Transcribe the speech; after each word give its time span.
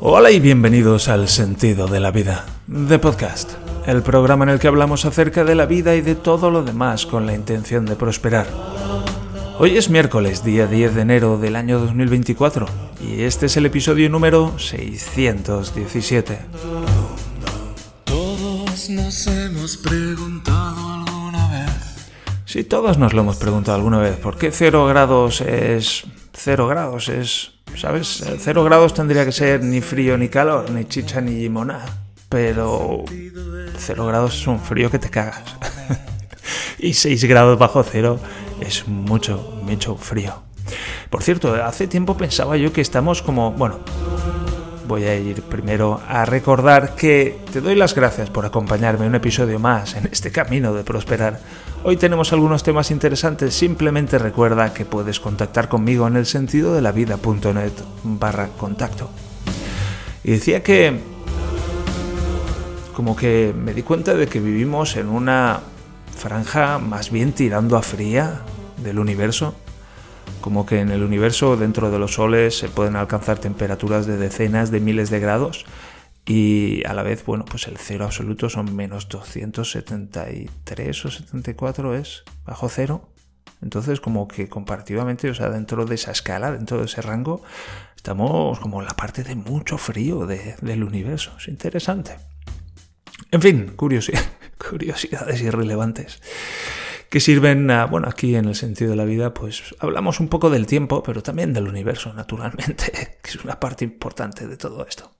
Hola 0.00 0.30
y 0.30 0.40
bienvenidos 0.40 1.08
al 1.08 1.28
Sentido 1.28 1.88
de 1.88 2.00
la 2.00 2.10
Vida, 2.10 2.46
de 2.66 2.98
Podcast, 2.98 3.52
el 3.86 4.02
programa 4.02 4.44
en 4.44 4.50
el 4.50 4.58
que 4.58 4.68
hablamos 4.68 5.04
acerca 5.04 5.44
de 5.44 5.54
la 5.54 5.66
vida 5.66 5.96
y 5.96 6.00
de 6.00 6.14
todo 6.14 6.50
lo 6.50 6.62
demás 6.62 7.04
con 7.04 7.26
la 7.26 7.34
intención 7.34 7.84
de 7.84 7.96
prosperar. 7.96 8.46
Hoy 9.58 9.76
es 9.76 9.90
miércoles, 9.90 10.44
día 10.44 10.68
10 10.68 10.94
de 10.94 11.02
enero 11.02 11.36
del 11.36 11.56
año 11.56 11.80
2024, 11.80 12.66
y 13.00 13.22
este 13.22 13.46
es 13.46 13.56
el 13.56 13.66
episodio 13.66 14.08
número 14.08 14.56
617. 14.56 16.38
Todos 18.04 18.88
nos 18.88 19.26
hemos 19.26 19.76
preguntado 19.78 20.92
alguna 20.92 21.48
vez. 21.48 22.08
Si 22.44 22.62
todos 22.62 22.98
nos 22.98 23.14
lo 23.14 23.22
hemos 23.22 23.36
preguntado 23.36 23.76
alguna 23.76 23.98
vez, 23.98 24.16
¿por 24.16 24.38
qué 24.38 24.52
0 24.52 24.86
grados 24.86 25.40
es 25.40 26.04
0 26.34 26.68
grados? 26.68 27.08
Es, 27.08 27.57
¿sabes? 27.76 28.24
0 28.38 28.64
grados 28.64 28.94
tendría 28.94 29.24
que 29.24 29.32
ser 29.32 29.62
ni 29.62 29.80
frío 29.80 30.16
ni 30.16 30.28
calor, 30.28 30.70
ni 30.70 30.84
chicha 30.84 31.20
ni 31.20 31.32
limona. 31.32 31.84
Pero 32.28 33.04
0 33.76 34.06
grados 34.06 34.34
es 34.40 34.46
un 34.46 34.60
frío 34.60 34.90
que 34.90 34.98
te 34.98 35.08
cagas. 35.08 35.42
y 36.78 36.94
6 36.94 37.24
grados 37.24 37.58
bajo 37.58 37.82
cero 37.82 38.20
es 38.60 38.86
mucho, 38.86 39.60
mucho 39.62 39.96
frío. 39.96 40.42
Por 41.10 41.22
cierto, 41.22 41.54
hace 41.54 41.86
tiempo 41.86 42.16
pensaba 42.16 42.56
yo 42.56 42.72
que 42.72 42.80
estamos 42.80 43.22
como, 43.22 43.52
bueno, 43.52 43.80
voy 44.88 45.04
a 45.04 45.14
ir 45.16 45.42
primero 45.42 46.00
a 46.08 46.24
recordar 46.24 46.94
que 46.94 47.38
te 47.52 47.60
doy 47.60 47.74
las 47.74 47.94
gracias 47.94 48.30
por 48.30 48.46
acompañarme 48.46 49.06
un 49.06 49.14
episodio 49.14 49.58
más 49.58 49.94
en 49.94 50.08
este 50.10 50.32
camino 50.32 50.72
de 50.72 50.82
prosperar. 50.82 51.38
Hoy 51.84 51.98
tenemos 51.98 52.32
algunos 52.32 52.62
temas 52.62 52.90
interesantes, 52.90 53.54
simplemente 53.54 54.18
recuerda 54.18 54.72
que 54.72 54.86
puedes 54.86 55.20
contactar 55.20 55.68
conmigo 55.68 56.08
en 56.08 56.16
el 56.16 56.24
sentido 56.24 56.74
de 56.74 56.80
la 56.80 56.90
vida.net 56.90 57.72
barra 58.02 58.48
contacto. 58.58 59.10
Y 60.24 60.32
decía 60.32 60.62
que 60.62 60.98
como 62.94 63.14
que 63.14 63.54
me 63.56 63.74
di 63.74 63.82
cuenta 63.82 64.14
de 64.14 64.26
que 64.26 64.40
vivimos 64.40 64.96
en 64.96 65.08
una 65.08 65.60
franja 66.16 66.78
más 66.78 67.12
bien 67.12 67.32
tirando 67.32 67.76
a 67.76 67.82
fría 67.82 68.40
del 68.82 68.98
universo. 68.98 69.54
Como 70.40 70.66
que 70.66 70.80
en 70.80 70.90
el 70.90 71.02
universo, 71.02 71.56
dentro 71.56 71.90
de 71.90 71.98
los 71.98 72.14
soles, 72.14 72.56
se 72.58 72.68
pueden 72.68 72.96
alcanzar 72.96 73.38
temperaturas 73.38 74.06
de 74.06 74.16
decenas 74.16 74.70
de 74.70 74.80
miles 74.80 75.10
de 75.10 75.20
grados 75.20 75.66
y 76.28 76.82
a 76.86 76.92
la 76.92 77.02
vez, 77.02 77.24
bueno, 77.24 77.46
pues 77.46 77.66
el 77.68 77.78
cero 77.78 78.04
absoluto 78.04 78.50
son 78.50 78.76
menos 78.76 79.08
273 79.08 81.04
o 81.06 81.10
74 81.10 81.94
es 81.94 82.22
bajo 82.44 82.68
cero. 82.68 83.08
Entonces, 83.62 84.00
como 84.00 84.28
que 84.28 84.46
comparativamente, 84.46 85.30
o 85.30 85.34
sea, 85.34 85.48
dentro 85.48 85.86
de 85.86 85.94
esa 85.94 86.10
escala, 86.10 86.52
dentro 86.52 86.78
de 86.78 86.84
ese 86.84 87.00
rango, 87.00 87.42
estamos 87.96 88.60
como 88.60 88.80
en 88.82 88.86
la 88.86 88.94
parte 88.94 89.24
de 89.24 89.36
mucho 89.36 89.78
frío 89.78 90.26
del 90.26 90.84
universo. 90.84 91.32
Es 91.38 91.48
interesante. 91.48 92.18
En 93.30 93.40
fin, 93.40 93.72
curiosidades 93.76 95.40
irrelevantes 95.40 96.20
que 97.10 97.20
sirven, 97.20 97.68
bueno, 97.90 98.08
aquí 98.08 98.36
en 98.36 98.46
el 98.46 98.54
sentido 98.54 98.90
de 98.90 98.96
la 98.96 99.04
vida, 99.04 99.32
pues 99.32 99.74
hablamos 99.78 100.20
un 100.20 100.28
poco 100.28 100.50
del 100.50 100.66
tiempo, 100.66 101.02
pero 101.02 101.22
también 101.22 101.52
del 101.52 101.68
universo, 101.68 102.12
naturalmente, 102.12 103.18
que 103.22 103.30
es 103.30 103.36
una 103.44 103.58
parte 103.58 103.84
importante 103.84 104.46
de 104.46 104.56
todo 104.56 104.86
esto. 104.86 105.12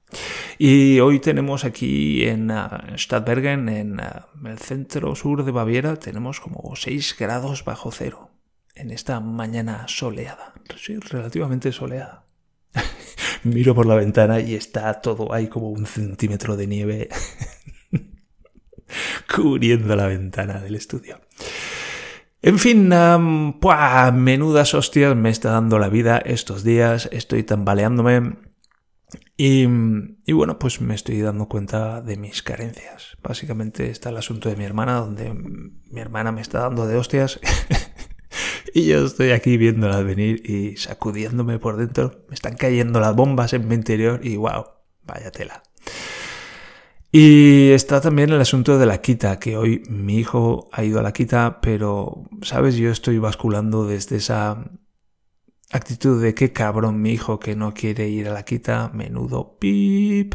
Y 0.59 1.01
hoy 1.01 1.21
tenemos 1.21 1.65
aquí 1.65 2.27
en 2.27 2.51
uh, 2.51 2.97
Stadtbergen, 2.97 3.69
en 3.69 4.01
uh, 4.01 4.49
el 4.49 4.59
centro 4.59 5.15
sur 5.15 5.45
de 5.45 5.53
Baviera, 5.53 5.97
tenemos 5.97 6.41
como 6.41 6.75
6 6.75 7.17
grados 7.19 7.65
bajo 7.65 7.91
cero 7.93 8.31
en 8.75 8.91
esta 8.93 9.21
mañana 9.21 9.87
soleada, 9.89 10.55
sí, 10.81 10.97
relativamente 10.99 11.73
soleada. 11.73 12.25
Miro 13.43 13.75
por 13.75 13.87
la 13.87 13.97
ventana 13.97 14.41
y 14.41 14.55
está 14.55 15.01
todo 15.01 15.33
ahí 15.33 15.49
como 15.49 15.71
un 15.71 15.85
centímetro 15.85 16.57
de 16.57 16.67
nieve 16.67 17.09
cubriendo 19.35 19.97
la 19.97 20.07
ventana 20.07 20.61
del 20.61 20.77
estudio. 20.77 21.21
En 22.41 22.59
fin, 22.59 22.89
menudas 22.89 24.75
hostias 24.75 25.17
me 25.17 25.31
está 25.31 25.51
dando 25.51 25.79
la 25.79 25.89
vida 25.89 26.19
estos 26.19 26.63
días, 26.63 27.09
estoy 27.11 27.43
tambaleándome 27.43 28.37
y, 29.37 29.67
y, 30.27 30.33
bueno, 30.33 30.59
pues 30.59 30.81
me 30.81 30.95
estoy 30.95 31.21
dando 31.21 31.49
cuenta 31.49 32.01
de 32.01 32.17
mis 32.17 32.43
carencias. 32.43 33.17
Básicamente 33.23 33.91
está 33.91 34.11
el 34.11 34.19
asunto 34.19 34.49
de 34.49 34.57
mi 34.57 34.65
hermana, 34.65 35.01
donde 35.01 35.33
mi 35.33 36.01
hermana 36.01 36.31
me 36.31 36.41
está 36.41 36.61
dando 36.61 36.87
de 36.87 36.97
hostias 36.97 37.41
y 38.75 38.87
yo 38.87 39.05
estoy 39.05 39.31
aquí 39.31 39.57
viéndola 39.57 40.03
venir 40.03 40.43
y 40.49 40.77
sacudiéndome 40.77 41.59
por 41.59 41.77
dentro. 41.77 42.25
Me 42.29 42.35
están 42.35 42.57
cayendo 42.57 43.01
las 43.01 43.17
bombas 43.17 43.53
en 43.53 43.67
mi 43.67 43.75
interior 43.75 44.21
y 44.23 44.37
wow, 44.37 44.65
vaya 45.05 45.31
tela. 45.33 45.63
Y 47.11 47.71
está 47.71 48.01
también 48.03 48.31
el 48.31 48.41
asunto 48.41 48.79
de 48.79 48.85
la 48.85 49.01
quita, 49.01 49.39
que 49.39 49.57
hoy 49.57 49.83
mi 49.89 50.19
hijo 50.19 50.69
ha 50.73 50.85
ido 50.85 51.01
a 51.01 51.03
la 51.03 51.13
quita, 51.13 51.61
pero, 51.63 52.25
sabes, 52.43 52.77
yo 52.77 52.91
estoy 52.91 53.19
basculando 53.19 53.87
desde 53.87 54.17
esa 54.17 54.71
actitud 55.71 56.23
de 56.23 56.35
qué 56.35 56.53
cabrón 56.53 57.01
mi 57.01 57.13
hijo 57.13 57.41
que 57.41 57.57
no 57.57 57.73
quiere 57.73 58.09
ir 58.09 58.29
a 58.29 58.35
la 58.35 58.45
quita, 58.45 58.91
menudo 58.93 59.57
pip, 59.59 60.35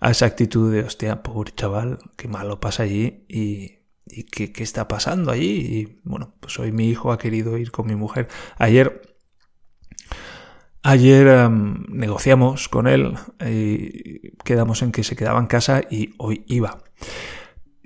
a 0.00 0.10
esa 0.10 0.26
actitud 0.26 0.72
de, 0.72 0.80
hostia, 0.80 1.22
pobre 1.22 1.52
chaval, 1.54 1.98
qué 2.16 2.26
malo 2.26 2.58
pasa 2.58 2.82
allí 2.82 3.24
y, 3.28 3.82
y 4.06 4.24
qué, 4.24 4.52
qué 4.52 4.64
está 4.64 4.88
pasando 4.88 5.30
allí. 5.30 5.50
Y 5.50 6.00
bueno, 6.02 6.34
pues 6.40 6.58
hoy 6.58 6.72
mi 6.72 6.88
hijo 6.88 7.12
ha 7.12 7.18
querido 7.18 7.58
ir 7.58 7.70
con 7.70 7.86
mi 7.86 7.94
mujer. 7.94 8.28
Ayer 8.58 9.11
Ayer 10.84 11.28
em, 11.28 11.84
negociamos 11.88 12.68
con 12.68 12.88
él 12.88 13.14
y 13.40 14.32
quedamos 14.44 14.82
en 14.82 14.90
que 14.90 15.04
se 15.04 15.14
quedaba 15.14 15.38
en 15.38 15.46
casa 15.46 15.82
y 15.88 16.14
hoy 16.18 16.44
iba. 16.48 16.82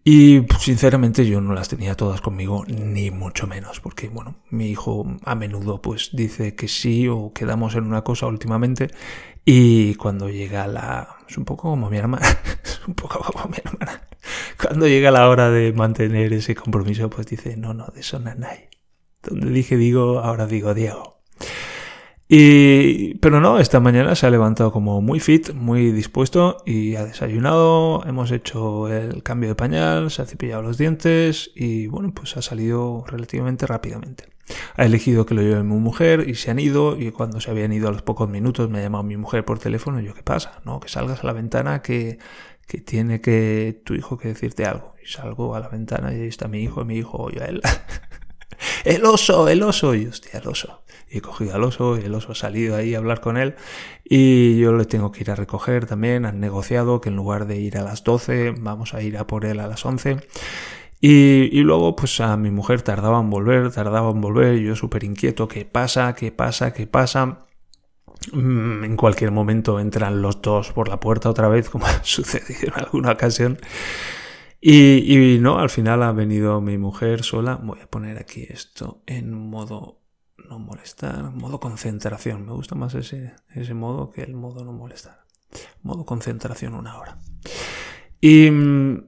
Y 0.08 0.42
pues, 0.42 0.62
sinceramente 0.62 1.26
yo 1.26 1.40
no 1.40 1.52
las 1.52 1.68
tenía 1.68 1.96
todas 1.96 2.20
conmigo, 2.20 2.64
ni 2.68 3.10
mucho 3.10 3.48
menos, 3.48 3.80
porque 3.80 4.08
bueno, 4.08 4.36
mi 4.50 4.68
hijo 4.68 5.04
a 5.24 5.34
menudo 5.34 5.82
pues 5.82 6.10
dice 6.12 6.54
que 6.54 6.68
sí 6.68 7.08
o 7.08 7.32
quedamos 7.34 7.74
en 7.74 7.84
una 7.84 8.02
cosa 8.04 8.26
últimamente 8.26 8.88
y 9.44 9.96
cuando 9.96 10.30
llega 10.30 10.68
la... 10.68 11.16
es 11.28 11.36
un 11.36 11.44
poco 11.44 11.70
como 11.70 11.90
mi 11.90 11.98
hermana, 11.98 12.24
es 12.64 12.80
un 12.86 12.94
poco 12.94 13.18
como 13.18 13.48
mi 13.48 13.56
hermana. 13.64 14.02
Cuando 14.62 14.86
llega 14.86 15.10
la 15.10 15.28
hora 15.28 15.50
de 15.50 15.72
mantener 15.72 16.32
ese 16.32 16.54
compromiso 16.54 17.10
pues 17.10 17.26
dice, 17.26 17.56
no, 17.56 17.74
no, 17.74 17.86
de 17.88 18.00
eso. 18.00 18.20
Donde 19.22 19.50
dije 19.50 19.76
digo, 19.76 20.20
ahora 20.20 20.46
digo 20.46 20.72
Diego. 20.72 21.15
Y, 22.28 23.14
pero 23.18 23.40
no, 23.40 23.60
esta 23.60 23.78
mañana 23.78 24.16
se 24.16 24.26
ha 24.26 24.30
levantado 24.30 24.72
como 24.72 25.00
muy 25.00 25.20
fit, 25.20 25.52
muy 25.52 25.92
dispuesto 25.92 26.56
y 26.66 26.96
ha 26.96 27.04
desayunado, 27.04 28.04
hemos 28.04 28.32
hecho 28.32 28.88
el 28.88 29.22
cambio 29.22 29.50
de 29.50 29.54
pañal, 29.54 30.10
se 30.10 30.22
ha 30.22 30.26
cepillado 30.26 30.62
los 30.62 30.76
dientes 30.76 31.52
y 31.54 31.86
bueno, 31.86 32.12
pues 32.12 32.36
ha 32.36 32.42
salido 32.42 33.04
relativamente 33.06 33.66
rápidamente. 33.66 34.24
Ha 34.76 34.84
elegido 34.84 35.24
que 35.24 35.34
lo 35.34 35.42
lleve 35.42 35.62
mi 35.62 35.76
mujer 35.76 36.28
y 36.28 36.34
se 36.34 36.50
han 36.50 36.58
ido 36.58 36.96
y 36.98 37.12
cuando 37.12 37.40
se 37.40 37.50
habían 37.50 37.72
ido 37.72 37.88
a 37.88 37.92
los 37.92 38.02
pocos 38.02 38.28
minutos 38.28 38.70
me 38.70 38.78
ha 38.78 38.82
llamado 38.82 39.04
mi 39.04 39.16
mujer 39.16 39.44
por 39.44 39.60
teléfono 39.60 40.00
y 40.00 40.04
yo, 40.04 40.14
¿qué 40.14 40.22
pasa? 40.22 40.60
No, 40.64 40.80
que 40.80 40.88
salgas 40.88 41.22
a 41.22 41.26
la 41.26 41.32
ventana 41.32 41.80
que, 41.80 42.18
que 42.66 42.78
tiene 42.80 43.20
que 43.20 43.80
tu 43.84 43.94
hijo 43.94 44.18
que 44.18 44.28
decirte 44.28 44.64
algo. 44.64 44.94
Y 45.02 45.08
salgo 45.08 45.54
a 45.54 45.60
la 45.60 45.68
ventana 45.68 46.12
y 46.12 46.22
ahí 46.22 46.28
está 46.28 46.48
mi 46.48 46.60
hijo 46.60 46.82
y 46.82 46.84
mi 46.84 46.96
hijo 46.96 47.18
oye 47.18 47.42
a 47.42 47.46
él. 47.46 47.60
el 48.84 49.04
oso, 49.04 49.48
el 49.48 49.62
oso. 49.62 49.94
Y 49.94 50.06
hostia, 50.06 50.40
el 50.40 50.48
oso. 50.48 50.82
Y 51.08 51.18
he 51.18 51.20
cogido 51.20 51.54
al 51.54 51.64
oso 51.64 51.98
y 51.98 52.04
el 52.04 52.14
oso 52.14 52.32
ha 52.32 52.34
salido 52.34 52.76
ahí 52.76 52.94
a 52.94 52.98
hablar 52.98 53.20
con 53.20 53.36
él. 53.36 53.54
Y 54.04 54.58
yo 54.58 54.72
le 54.72 54.84
tengo 54.84 55.12
que 55.12 55.20
ir 55.20 55.30
a 55.30 55.36
recoger 55.36 55.86
también. 55.86 56.26
Han 56.26 56.40
negociado 56.40 57.00
que 57.00 57.08
en 57.08 57.16
lugar 57.16 57.46
de 57.46 57.58
ir 57.58 57.78
a 57.78 57.82
las 57.82 58.04
12, 58.04 58.54
vamos 58.58 58.94
a 58.94 59.02
ir 59.02 59.18
a 59.18 59.26
por 59.26 59.44
él 59.44 59.60
a 59.60 59.66
las 59.66 59.84
11. 59.84 60.18
Y, 61.00 61.60
luego, 61.60 61.94
pues 61.94 62.20
a 62.20 62.36
mi 62.36 62.50
mujer 62.50 62.82
tardaba 62.82 63.20
en 63.20 63.30
volver, 63.30 63.70
tardaba 63.70 64.10
en 64.10 64.20
volver, 64.20 64.58
yo 64.58 64.74
súper 64.74 65.04
inquieto, 65.04 65.46
¿qué 65.46 65.64
pasa? 65.64 66.14
¿Qué 66.14 66.32
pasa? 66.32 66.72
¿Qué 66.72 66.86
pasa? 66.86 67.46
Mm, 68.32 68.82
en 68.84 68.96
cualquier 68.96 69.30
momento 69.30 69.78
entran 69.78 70.22
los 70.22 70.40
dos 70.40 70.72
por 70.72 70.88
la 70.88 70.98
puerta 70.98 71.28
otra 71.30 71.48
vez, 71.48 71.68
como 71.68 71.86
ha 71.86 72.02
sucedido 72.02 72.72
en 72.74 72.84
alguna 72.84 73.12
ocasión. 73.12 73.58
Y, 74.60 75.34
y, 75.34 75.38
no, 75.38 75.58
al 75.58 75.70
final 75.70 76.02
ha 76.02 76.12
venido 76.12 76.60
mi 76.60 76.78
mujer 76.78 77.22
sola. 77.22 77.56
Voy 77.62 77.80
a 77.80 77.86
poner 77.86 78.18
aquí 78.18 78.46
esto 78.48 79.02
en 79.06 79.32
modo 79.32 80.02
no 80.48 80.58
molestar, 80.58 81.30
modo 81.32 81.60
concentración. 81.60 82.46
Me 82.46 82.52
gusta 82.52 82.74
más 82.74 82.94
ese, 82.94 83.34
ese 83.54 83.74
modo 83.74 84.10
que 84.10 84.22
el 84.22 84.34
modo 84.34 84.64
no 84.64 84.72
molestar. 84.72 85.24
Modo 85.82 86.04
concentración 86.04 86.74
una 86.74 86.98
hora. 86.98 87.18
Y 88.20 88.50
mm, 88.50 89.04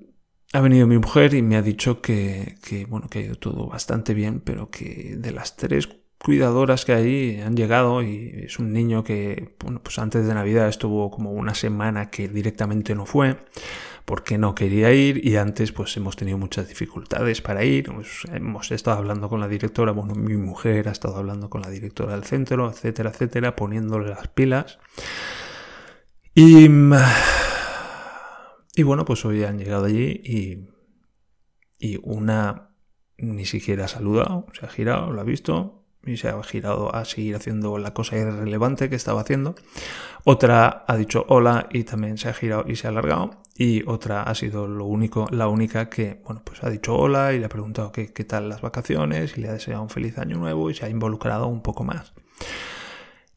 ha 0.53 0.61
venido 0.61 0.87
mi 0.87 0.99
mujer 0.99 1.35
y 1.35 1.43
me 1.43 1.56
ha 1.56 1.62
dicho 1.62 2.00
que, 2.00 2.56
que, 2.62 2.87
bueno, 2.87 3.09
que 3.09 3.21
ha 3.21 3.23
ido 3.23 3.37
todo 3.37 3.67
bastante 3.67 4.15
bien, 4.15 4.41
pero 4.41 4.71
que 4.71 5.17
de 5.17 5.33
las 5.33 5.56
tres 5.56 5.89
cuidadoras 6.19 6.85
que 6.85 6.93
hay 6.93 7.41
han 7.41 7.56
llegado 7.56 8.03
y 8.03 8.45
es 8.47 8.59
un 8.59 8.73
niño 8.73 9.05
que, 9.05 9.56
bueno, 9.62 9.81
pues 9.83 9.99
antes 9.99 10.27
de 10.27 10.35
Navidad 10.35 10.69
estuvo 10.69 11.11
como 11.11 11.33
una 11.33 11.55
semana 11.55 12.11
que 12.11 12.29
directamente 12.29 12.95
no 12.95 13.06
fue 13.06 13.37
porque 14.09 14.39
no 14.39 14.55
quería 14.55 14.91
ir 14.95 15.23
y 15.23 15.37
antes 15.37 15.71
pues 15.71 15.95
hemos 15.99 16.17
tenido 16.17 16.39
muchas 16.39 16.67
dificultades 16.67 17.43
para 17.43 17.63
ir. 17.63 17.91
Hemos 18.33 18.73
estado 18.73 18.97
hablando 18.97 19.29
con 19.29 19.39
la 19.39 19.49
directora, 19.49 19.93
bueno, 19.93 20.15
mi 20.15 20.35
mujer 20.35 20.89
ha 20.89 20.93
estado 20.93 21.19
hablando 21.19 21.51
con 21.51 21.61
la 21.61 21.69
directora 21.69 22.15
del 22.15 22.25
centro, 22.25 22.71
etcétera, 22.71 23.11
etcétera, 23.11 23.55
poniéndole 23.55 24.09
las 24.09 24.29
pilas. 24.29 24.79
Y, 26.35 26.71
y 28.77 28.83
bueno, 28.83 29.05
pues 29.05 29.27
hoy 29.27 29.45
han 29.45 29.59
llegado 29.59 29.85
allí 29.85 30.23
y, 30.25 30.71
y 31.79 32.01
una 32.03 32.71
ni 33.19 33.45
siquiera 33.45 33.85
ha 33.85 33.89
saludado, 33.89 34.47
se 34.59 34.65
ha 34.65 34.71
girado, 34.71 35.13
lo 35.13 35.21
ha 35.21 35.25
visto 35.25 35.78
y 36.09 36.17
se 36.17 36.29
ha 36.29 36.43
girado 36.43 36.95
a 36.95 37.05
seguir 37.05 37.37
haciendo 37.37 37.79
la 37.79 37.93
cosa 37.95 38.17
irrelevante 38.17 38.89
que 38.89 38.97
estaba 38.97 39.21
haciendo. 39.21 39.55
Otra 40.25 40.85
ha 40.87 40.97
dicho 40.97 41.25
hola 41.29 41.69
y 41.71 41.85
también 41.85 42.19
se 42.19 42.29
ha 42.29 42.35
girado 42.35 42.65
y 42.67 42.77
se 42.77 42.87
ha 42.87 42.91
alargado. 42.91 43.43
Y 43.57 43.83
otra 43.87 44.23
ha 44.23 44.35
sido 44.35 44.69
lo 44.69 44.85
único, 44.85 45.27
la 45.31 45.49
única 45.49 45.89
que, 45.89 46.21
bueno, 46.25 46.43
pues 46.45 46.63
ha 46.63 46.71
dicho 46.71 46.97
hola 46.97 47.33
y 47.33 47.41
le 47.41 47.47
ha 47.47 47.49
preguntado 47.49 47.91
qué, 47.91 48.13
qué 48.13 48.25
tal 48.25 48.49
las 48.49 48.61
vacaciones 48.61 49.37
y 49.37 49.41
le 49.41 49.49
ha 49.49 49.53
deseado 49.53 49.83
un 49.83 49.91
feliz 49.91 50.17
año 50.19 50.39
nuevo 50.39 50.71
y 50.71 50.75
se 50.75 50.87
ha 50.87 50.89
involucrado 50.89 51.49
un 51.49 51.63
poco 51.63 51.83
más. 51.83 52.13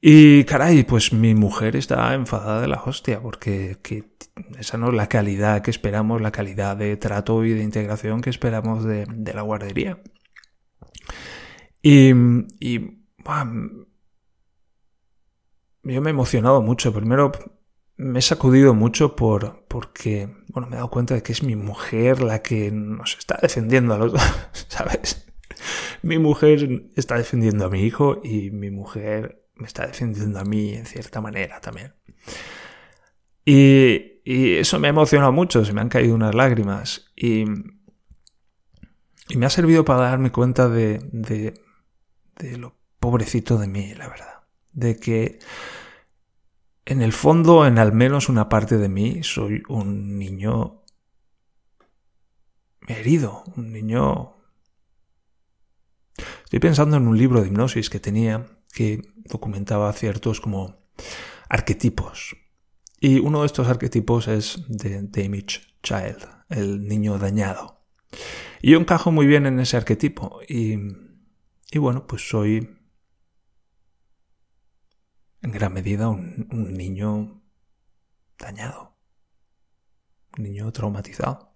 Y 0.03 0.45
caray, 0.45 0.83
pues 0.83 1.13
mi 1.13 1.35
mujer 1.35 1.75
está 1.75 2.13
enfadada 2.15 2.61
de 2.61 2.67
la 2.67 2.81
hostia, 2.83 3.21
porque 3.21 3.77
que 3.83 4.11
esa 4.59 4.77
no 4.77 4.89
es 4.89 4.95
la 4.95 5.07
calidad 5.07 5.61
que 5.61 5.69
esperamos, 5.69 6.21
la 6.21 6.31
calidad 6.31 6.75
de 6.75 6.97
trato 6.97 7.45
y 7.45 7.51
de 7.53 7.61
integración 7.61 8.21
que 8.21 8.31
esperamos 8.31 8.83
de, 8.83 9.05
de 9.07 9.33
la 9.33 9.43
guardería. 9.43 9.99
Y, 11.81 12.11
y 12.59 13.05
yo 15.83 16.01
me 16.01 16.09
he 16.09 16.13
emocionado 16.13 16.61
mucho. 16.61 16.93
Primero 16.93 17.31
me 17.97 18.19
he 18.19 18.21
sacudido 18.21 18.73
mucho 18.73 19.15
por, 19.15 19.65
porque, 19.67 20.29
bueno, 20.49 20.67
me 20.67 20.75
he 20.75 20.77
dado 20.77 20.89
cuenta 20.89 21.13
de 21.13 21.23
que 21.23 21.31
es 21.31 21.43
mi 21.43 21.55
mujer 21.55 22.21
la 22.21 22.41
que 22.41 22.71
nos 22.71 23.17
está 23.17 23.37
defendiendo 23.41 23.93
a 23.93 23.97
los 23.97 24.13
dos, 24.13 24.21
¿sabes? 24.67 25.27
Mi 26.01 26.17
mujer 26.17 26.89
está 26.95 27.17
defendiendo 27.17 27.65
a 27.65 27.69
mi 27.69 27.83
hijo 27.83 28.21
y 28.23 28.49
mi 28.51 28.71
mujer 28.71 29.45
me 29.55 29.67
está 29.67 29.85
defendiendo 29.85 30.39
a 30.39 30.43
mí 30.43 30.73
en 30.73 30.85
cierta 30.85 31.21
manera 31.21 31.61
también. 31.61 31.93
Y, 33.45 34.07
eso 34.23 34.79
me 34.79 34.87
ha 34.87 34.91
emocionado 34.91 35.31
mucho, 35.31 35.65
se 35.65 35.73
me 35.73 35.81
han 35.81 35.89
caído 35.89 36.13
unas 36.13 36.35
lágrimas 36.35 37.11
y, 37.15 37.43
y 39.29 39.35
me 39.35 39.45
ha 39.47 39.49
servido 39.49 39.83
para 39.83 40.01
darme 40.01 40.31
cuenta 40.31 40.69
de, 40.69 40.99
de, 41.11 41.55
de 42.37 42.57
lo 42.57 42.75
pobrecito 42.99 43.57
de 43.57 43.67
mí, 43.67 43.93
la 43.95 44.07
verdad. 44.07 44.43
De 44.73 44.97
que 44.97 45.39
en 46.85 47.01
el 47.01 47.13
fondo, 47.13 47.65
en 47.65 47.77
al 47.77 47.93
menos 47.93 48.29
una 48.29 48.49
parte 48.49 48.77
de 48.77 48.89
mí, 48.89 49.23
soy 49.23 49.63
un 49.67 50.17
niño 50.17 50.83
herido, 52.87 53.43
un 53.55 53.71
niño... 53.71 54.35
Estoy 56.43 56.59
pensando 56.59 56.97
en 56.97 57.07
un 57.07 57.17
libro 57.17 57.41
de 57.41 57.47
hipnosis 57.47 57.89
que 57.89 57.99
tenía 57.99 58.45
que 58.73 59.01
documentaba 59.25 59.91
ciertos 59.93 60.41
como 60.41 60.81
arquetipos. 61.49 62.35
Y 62.99 63.19
uno 63.19 63.41
de 63.41 63.45
estos 63.47 63.67
arquetipos 63.67 64.27
es 64.27 64.63
de 64.67 65.01
Damage 65.01 65.61
Child, 65.81 66.27
el 66.49 66.87
niño 66.87 67.17
dañado. 67.17 67.81
Y 68.61 68.71
yo 68.71 68.79
encajo 68.79 69.11
muy 69.11 69.25
bien 69.25 69.45
en 69.45 69.59
ese 69.59 69.77
arquetipo. 69.77 70.39
Y, 70.47 70.77
y 71.71 71.79
bueno, 71.79 72.05
pues 72.05 72.27
soy 72.27 72.77
en 75.41 75.51
gran 75.51 75.73
medida 75.73 76.09
un, 76.09 76.47
niño 76.51 77.41
dañado. 78.37 78.95
Un 80.37 80.43
niño 80.43 80.71
traumatizado. 80.71 81.55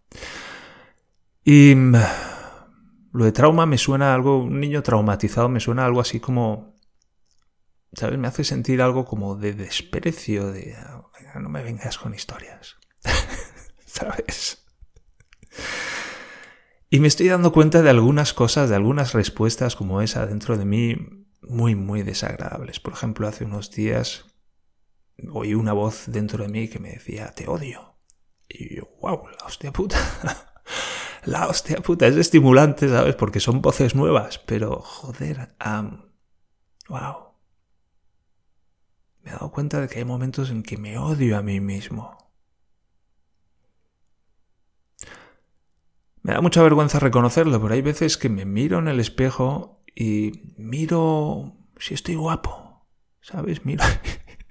Y 1.44 1.76
lo 1.76 3.26
de 3.26 3.32
trauma 3.32 3.66
me 3.66 3.78
suena 3.78 4.16
algo, 4.16 4.40
un 4.40 4.60
niño 4.60 4.82
traumatizado 4.82 5.50
me 5.50 5.60
suena 5.60 5.86
algo 5.86 6.02
así 6.02 6.20
como 6.20 6.76
¿sabes? 7.94 8.20
Me 8.20 8.28
hace 8.28 8.44
sentir 8.44 8.82
algo 8.82 9.06
como 9.06 9.36
de 9.36 9.54
desprecio, 9.54 10.52
de 10.52 10.76
no 11.36 11.50
me 11.50 11.64
vengas 11.64 11.98
con 11.98 12.14
historias, 12.14 12.78
¿sabes? 13.86 14.65
Y 16.90 17.00
me 17.00 17.08
estoy 17.08 17.28
dando 17.28 17.52
cuenta 17.52 17.82
de 17.82 17.90
algunas 17.90 18.34
cosas, 18.34 18.70
de 18.70 18.76
algunas 18.76 19.14
respuestas 19.14 19.76
como 19.76 20.02
esa 20.02 20.26
dentro 20.26 20.58
de 20.58 20.66
mí 20.66 20.96
muy, 21.42 21.76
muy 21.76 22.04
desagradables. 22.04 22.80
Por 22.80 22.94
ejemplo, 22.94 23.28
hace 23.28 23.46
unos 23.46 23.72
días 23.72 24.26
oí 25.32 25.54
una 25.54 25.74
voz 25.74 26.06
dentro 26.08 26.44
de 26.44 26.50
mí 26.50 26.68
que 26.68 26.80
me 26.80 26.92
decía, 26.92 27.34
te 27.36 27.48
odio. 27.48 27.96
Y 28.48 28.76
yo, 28.76 28.90
wow, 29.02 29.28
la 29.28 29.46
hostia 29.46 29.72
puta. 29.72 29.98
la 31.26 31.48
hostia 31.48 31.78
puta, 31.78 32.08
es 32.08 32.16
estimulante, 32.16 32.88
¿sabes? 32.88 33.16
Porque 33.16 33.40
son 33.40 33.62
voces 33.62 33.96
nuevas, 33.96 34.40
pero 34.40 34.80
joder, 34.80 35.56
wow 36.88 37.26
me 39.26 39.32
he 39.32 39.34
dado 39.34 39.50
cuenta 39.50 39.82
de 39.82 39.88
que 39.88 40.00
hay 40.00 40.06
momentos 40.06 40.52
en 40.52 40.62
que 40.62 40.78
me 40.78 40.98
odio 41.00 41.38
a 41.38 41.42
mí 41.42 41.60
mismo. 41.60 42.16
Me 46.26 46.34
da 46.34 46.42
mucha 46.42 46.64
vergüenza 46.64 46.98
reconocerlo, 46.98 47.62
pero 47.62 47.76
hay 47.76 47.84
veces 47.84 48.18
que 48.18 48.30
me 48.30 48.46
miro 48.46 48.80
en 48.80 48.88
el 48.88 49.00
espejo 49.00 49.84
y 49.96 50.32
miro 50.58 51.54
si 51.78 51.94
estoy 51.94 52.16
guapo, 52.16 52.88
¿sabes? 53.22 53.64
Miro, 53.64 53.84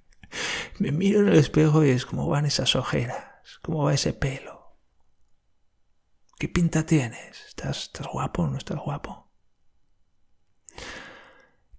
me 0.79 0.93
miro 0.93 1.19
en 1.19 1.31
el 1.31 1.35
espejo 1.35 1.85
y 1.85 1.91
es 1.91 2.07
como 2.07 2.29
van 2.29 2.47
esas 2.47 2.77
ojeras, 2.77 3.59
cómo 3.61 3.83
va 3.83 3.93
ese 3.93 4.13
pelo. 4.13 4.79
¿Qué 6.39 6.49
pinta 6.49 6.87
tienes? 6.87 7.45
¿Estás, 7.49 7.83
estás 7.87 8.07
guapo 8.07 8.45
o 8.45 8.47
no 8.47 8.57
estás 8.57 8.79
guapo? 8.79 9.33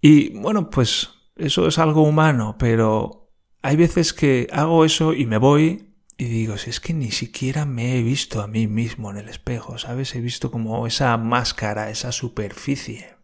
Y 0.02 0.38
bueno, 0.38 0.70
pues 0.70 1.08
eso 1.38 1.70
es 1.70 1.80
algo 1.80 2.02
humano, 2.02 2.58
pero 2.60 3.32
hay 3.62 3.78
veces 3.78 4.12
que 4.12 4.50
hago 4.52 4.84
eso 4.84 5.14
y 5.14 5.26
me 5.26 5.38
voy 5.38 5.95
y 6.18 6.26
digo, 6.26 6.58
si 6.58 6.70
es 6.70 6.80
que 6.80 6.94
ni 6.94 7.12
siquiera 7.12 7.66
me 7.66 7.98
he 7.98 8.02
visto 8.02 8.42
a 8.42 8.48
mí 8.48 8.68
mismo 8.68 9.12
en 9.12 9.18
el 9.18 9.28
espejo, 9.28 9.78
¿sabes? 9.78 10.16
He 10.16 10.22
visto 10.22 10.50
como 10.50 10.88
esa 10.88 11.18
máscara, 11.18 11.90
esa 11.90 12.14
superficie. 12.14 13.16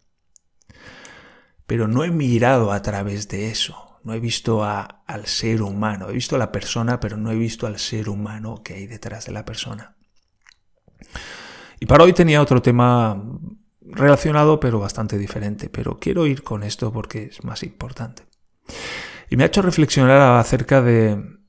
Pero 1.66 1.88
no 1.88 2.04
he 2.04 2.10
mirado 2.10 2.70
a 2.70 2.82
través 2.82 3.28
de 3.28 3.48
eso, 3.48 3.98
no 4.04 4.12
he 4.12 4.20
visto 4.20 4.62
a, 4.62 5.04
al 5.06 5.26
ser 5.26 5.62
humano, 5.62 6.10
he 6.10 6.12
visto 6.12 6.36
a 6.36 6.38
la 6.38 6.52
persona, 6.52 7.00
pero 7.00 7.16
no 7.16 7.30
he 7.30 7.36
visto 7.36 7.66
al 7.66 7.78
ser 7.78 8.10
humano 8.10 8.62
que 8.62 8.74
hay 8.74 8.86
detrás 8.86 9.24
de 9.24 9.32
la 9.32 9.46
persona. 9.46 9.96
Y 11.80 11.86
para 11.86 12.04
hoy 12.04 12.12
tenía 12.12 12.42
otro 12.42 12.60
tema 12.60 13.22
relacionado 13.80 14.60
pero 14.60 14.78
bastante 14.78 15.16
diferente, 15.16 15.70
pero 15.70 15.98
quiero 15.98 16.26
ir 16.26 16.42
con 16.42 16.62
esto 16.62 16.92
porque 16.92 17.24
es 17.24 17.42
más 17.42 17.62
importante. 17.62 18.24
Y 19.30 19.36
me 19.36 19.44
ha 19.44 19.46
hecho 19.46 19.62
reflexionar 19.62 20.38
acerca 20.38 20.82
de 20.82 21.41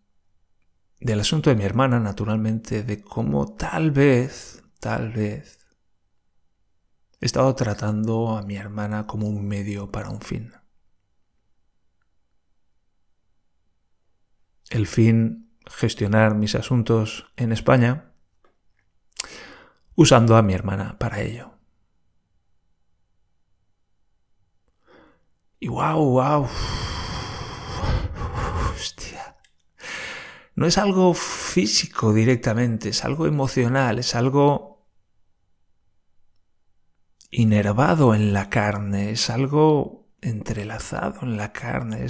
del 1.04 1.20
asunto 1.20 1.50
de 1.50 1.58
mi 1.58 1.66
hermana, 1.66 2.00
naturalmente, 2.00 2.84
de 2.84 3.02
cómo 3.02 3.54
tal 3.56 3.92
vez, 3.92 4.64
tal 4.80 5.12
vez, 5.12 5.60
he 7.20 7.26
estado 7.26 7.54
tratando 7.56 8.38
a 8.38 8.42
mi 8.44 8.56
hermana 8.56 9.06
como 9.06 9.28
un 9.28 9.46
medio 9.46 9.92
para 9.92 10.10
un 10.10 10.22
fin. 10.22 10.54
El 14.70 14.88
fin, 14.88 15.52
gestionar 15.66 16.36
mis 16.36 16.56
asuntos 16.56 17.28
en 17.36 17.52
España, 17.52 18.14
usando 19.96 20.38
a 20.38 20.42
mi 20.42 20.54
hermana 20.54 20.98
para 21.00 21.20
ello. 21.20 21.52
Y 25.60 25.68
wow, 25.68 25.98
wow. 25.98 26.48
Hostia. 28.74 29.36
No 30.64 30.68
es 30.70 30.78
algo 30.78 31.14
físico 31.14 32.14
directamente, 32.14 32.88
es 32.88 33.04
algo 33.04 33.28
emocional, 33.28 34.00
es 34.00 34.16
algo 34.16 34.88
inervado 37.32 38.16
en 38.16 38.32
la 38.32 38.50
carne, 38.50 39.12
es 39.12 39.30
algo 39.30 40.08
entrelazado 40.22 41.24
en 41.24 41.36
la 41.36 41.52
carne, 41.52 42.08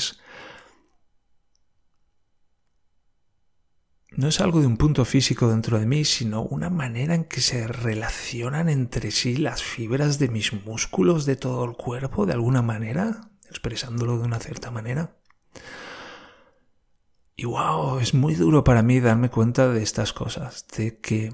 no 4.12 4.28
es 4.28 4.40
algo 4.40 4.62
de 4.62 4.68
un 4.68 4.78
punto 4.78 5.04
físico 5.04 5.50
dentro 5.50 5.80
de 5.80 5.88
mí, 5.88 6.06
sino 6.06 6.44
una 6.44 6.70
manera 6.70 7.16
en 7.16 7.24
que 7.24 7.42
se 7.42 7.66
relacionan 7.66 8.70
entre 8.70 9.10
sí 9.10 9.36
las 9.36 9.64
fibras 9.64 10.20
de 10.20 10.28
mis 10.28 10.54
músculos 10.64 11.26
de 11.26 11.38
todo 11.38 11.66
el 11.66 11.76
cuerpo 11.76 12.28
de 12.28 12.34
alguna 12.34 12.62
manera 12.62 13.32
expresándolo 13.50 14.20
de 14.20 14.26
una 14.26 14.38
cierta 14.38 14.70
manera. 14.70 15.18
Y 17.44 17.46
wow, 17.46 18.00
es 18.00 18.14
muy 18.14 18.36
duro 18.36 18.64
para 18.64 18.84
mí 18.84 19.02
darme 19.02 19.30
cuenta 19.30 19.68
de 19.68 19.84
estas 19.84 20.14
cosas, 20.14 20.66
de 20.78 21.02
que 21.02 21.34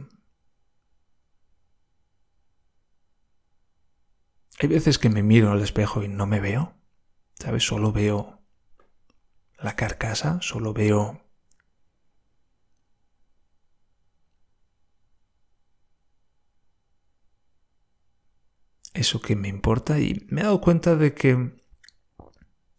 hay 4.59 4.67
veces 4.67 4.97
que 4.97 5.11
me 5.11 5.21
miro 5.21 5.51
al 5.51 5.61
espejo 5.61 6.01
y 6.01 6.07
no 6.07 6.25
me 6.25 6.39
veo, 6.39 6.73
¿sabes? 7.39 7.63
Solo 7.63 7.91
veo 7.91 8.41
la 9.59 9.75
carcasa, 9.75 10.39
solo 10.41 10.73
veo 10.73 11.21
eso 18.95 19.21
que 19.21 19.35
me 19.35 19.47
importa 19.47 19.99
y 19.99 20.25
me 20.31 20.41
he 20.41 20.43
dado 20.45 20.59
cuenta 20.59 20.95
de 20.95 21.13
que 21.13 21.55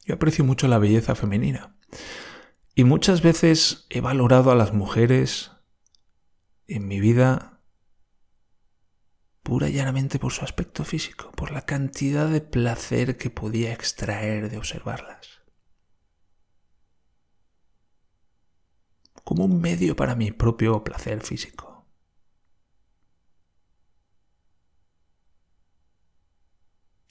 yo 0.05 0.15
aprecio 0.17 0.45
mucho 0.45 0.67
la 0.67 0.79
belleza 0.79 1.15
femenina. 1.15 1.77
Y 2.81 2.85
muchas 2.85 3.21
veces 3.21 3.85
he 3.91 4.01
valorado 4.01 4.51
a 4.51 4.55
las 4.55 4.73
mujeres 4.73 5.51
en 6.67 6.89
mi 6.89 6.99
vida 6.99 7.61
pura 9.43 9.69
y 9.69 9.75
llanamente 9.75 10.19
por 10.19 10.33
su 10.33 10.47
aspecto 10.47 10.83
físico, 10.87 11.31
por 11.33 11.51
la 11.51 11.67
cantidad 11.67 12.27
de 12.27 12.41
placer 12.41 13.19
que 13.19 13.29
podía 13.29 13.75
extraer 13.75 14.49
de 14.49 14.57
observarlas. 14.57 15.43
Como 19.25 19.45
un 19.45 19.61
medio 19.61 19.95
para 19.95 20.15
mi 20.15 20.33
propio 20.33 20.83
placer 20.83 21.21
físico. 21.21 21.87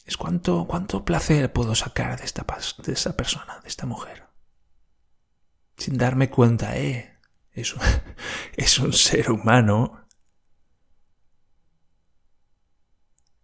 Es 0.03 0.17
cuánto, 0.17 0.65
cuánto 0.67 1.05
placer 1.05 1.53
puedo 1.53 1.75
sacar 1.75 2.17
de 2.17 2.25
esta, 2.25 2.43
de 2.83 2.93
esta 2.93 3.15
persona, 3.15 3.59
de 3.61 3.67
esta 3.67 3.85
mujer. 3.85 4.28
Sin 5.79 5.97
darme 5.97 6.29
cuenta, 6.29 6.77
eh, 6.77 7.17
es 7.53 7.73
un, 7.73 7.81
es 8.57 8.77
un 8.79 8.93
ser 8.93 9.31
humano 9.31 10.05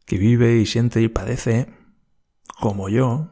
que 0.05 0.17
vive 0.17 0.57
y 0.57 0.65
siente 0.65 1.01
y 1.01 1.07
padece 1.07 1.73
como 2.59 2.89
yo. 2.89 3.31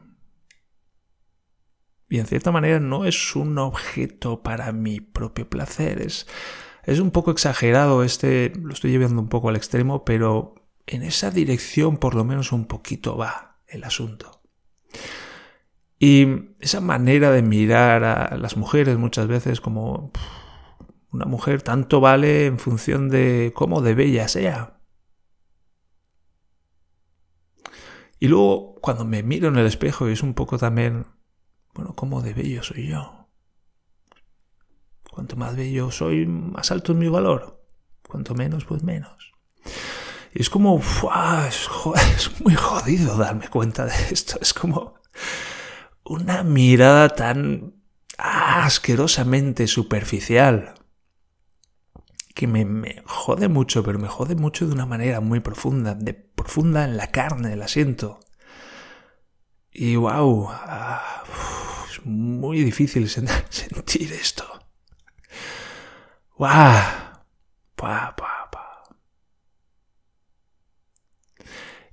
Y 2.08 2.18
en 2.18 2.26
cierta 2.26 2.50
manera 2.50 2.80
no 2.80 3.04
es 3.04 3.36
un 3.36 3.58
objeto 3.58 4.42
para 4.42 4.72
mi 4.72 5.00
propio 5.00 5.50
placer. 5.50 6.00
Es, 6.00 6.26
es 6.84 6.98
un 6.98 7.10
poco 7.10 7.30
exagerado 7.30 8.04
este, 8.04 8.52
lo 8.56 8.72
estoy 8.72 8.90
llevando 8.90 9.20
un 9.20 9.28
poco 9.28 9.50
al 9.50 9.56
extremo, 9.56 10.04
pero 10.04 10.54
en 10.86 11.02
esa 11.02 11.30
dirección 11.30 11.98
por 11.98 12.14
lo 12.14 12.24
menos 12.24 12.52
un 12.52 12.66
poquito 12.66 13.18
va 13.18 13.60
el 13.66 13.84
asunto. 13.84 14.33
Y 15.98 16.50
esa 16.60 16.80
manera 16.80 17.30
de 17.30 17.42
mirar 17.42 18.04
a 18.04 18.36
las 18.36 18.56
mujeres 18.56 18.98
muchas 18.98 19.26
veces 19.26 19.60
como 19.60 20.12
una 21.10 21.26
mujer 21.26 21.62
tanto 21.62 22.00
vale 22.00 22.46
en 22.46 22.58
función 22.58 23.08
de 23.08 23.52
cómo 23.54 23.80
de 23.80 23.94
bella 23.94 24.26
sea. 24.26 24.80
Y 28.18 28.28
luego 28.28 28.74
cuando 28.80 29.04
me 29.04 29.22
miro 29.22 29.48
en 29.48 29.56
el 29.56 29.66
espejo 29.66 30.08
es 30.08 30.22
un 30.22 30.34
poco 30.34 30.58
también, 30.58 31.06
bueno, 31.74 31.94
cómo 31.94 32.20
de 32.22 32.34
bello 32.34 32.62
soy 32.62 32.88
yo. 32.88 33.28
Cuanto 35.10 35.36
más 35.36 35.54
bello 35.54 35.92
soy, 35.92 36.26
más 36.26 36.72
alto 36.72 36.92
es 36.92 36.98
mi 36.98 37.08
valor. 37.08 37.64
Cuanto 38.08 38.34
menos, 38.34 38.64
pues 38.64 38.82
menos. 38.82 39.32
Y 40.32 40.40
es 40.40 40.50
como, 40.50 40.80
es, 40.80 41.68
es 42.16 42.40
muy 42.40 42.54
jodido 42.54 43.16
darme 43.16 43.48
cuenta 43.48 43.86
de 43.86 43.94
esto. 44.10 44.38
Es 44.40 44.52
como 44.52 44.94
una 46.04 46.42
mirada 46.42 47.08
tan 47.10 47.74
asquerosamente 48.18 49.66
superficial 49.66 50.74
que 52.34 52.46
me, 52.46 53.02
jode 53.06 53.48
mucho, 53.48 53.82
pero 53.84 53.98
me 53.98 54.08
jode 54.08 54.34
mucho 54.34 54.66
de 54.66 54.72
una 54.72 54.86
manera 54.86 55.20
muy 55.20 55.40
profunda, 55.40 55.94
de 55.94 56.14
profunda 56.14 56.84
en 56.84 56.96
la 56.96 57.10
carne, 57.10 57.56
la 57.56 57.68
siento. 57.68 58.20
Y 59.70 59.96
wow, 59.96 60.48
ah, 60.50 61.22
es 61.90 62.04
muy 62.04 62.62
difícil 62.62 63.08
sentir 63.50 64.12
esto. 64.12 64.44
Wow, 66.36 66.50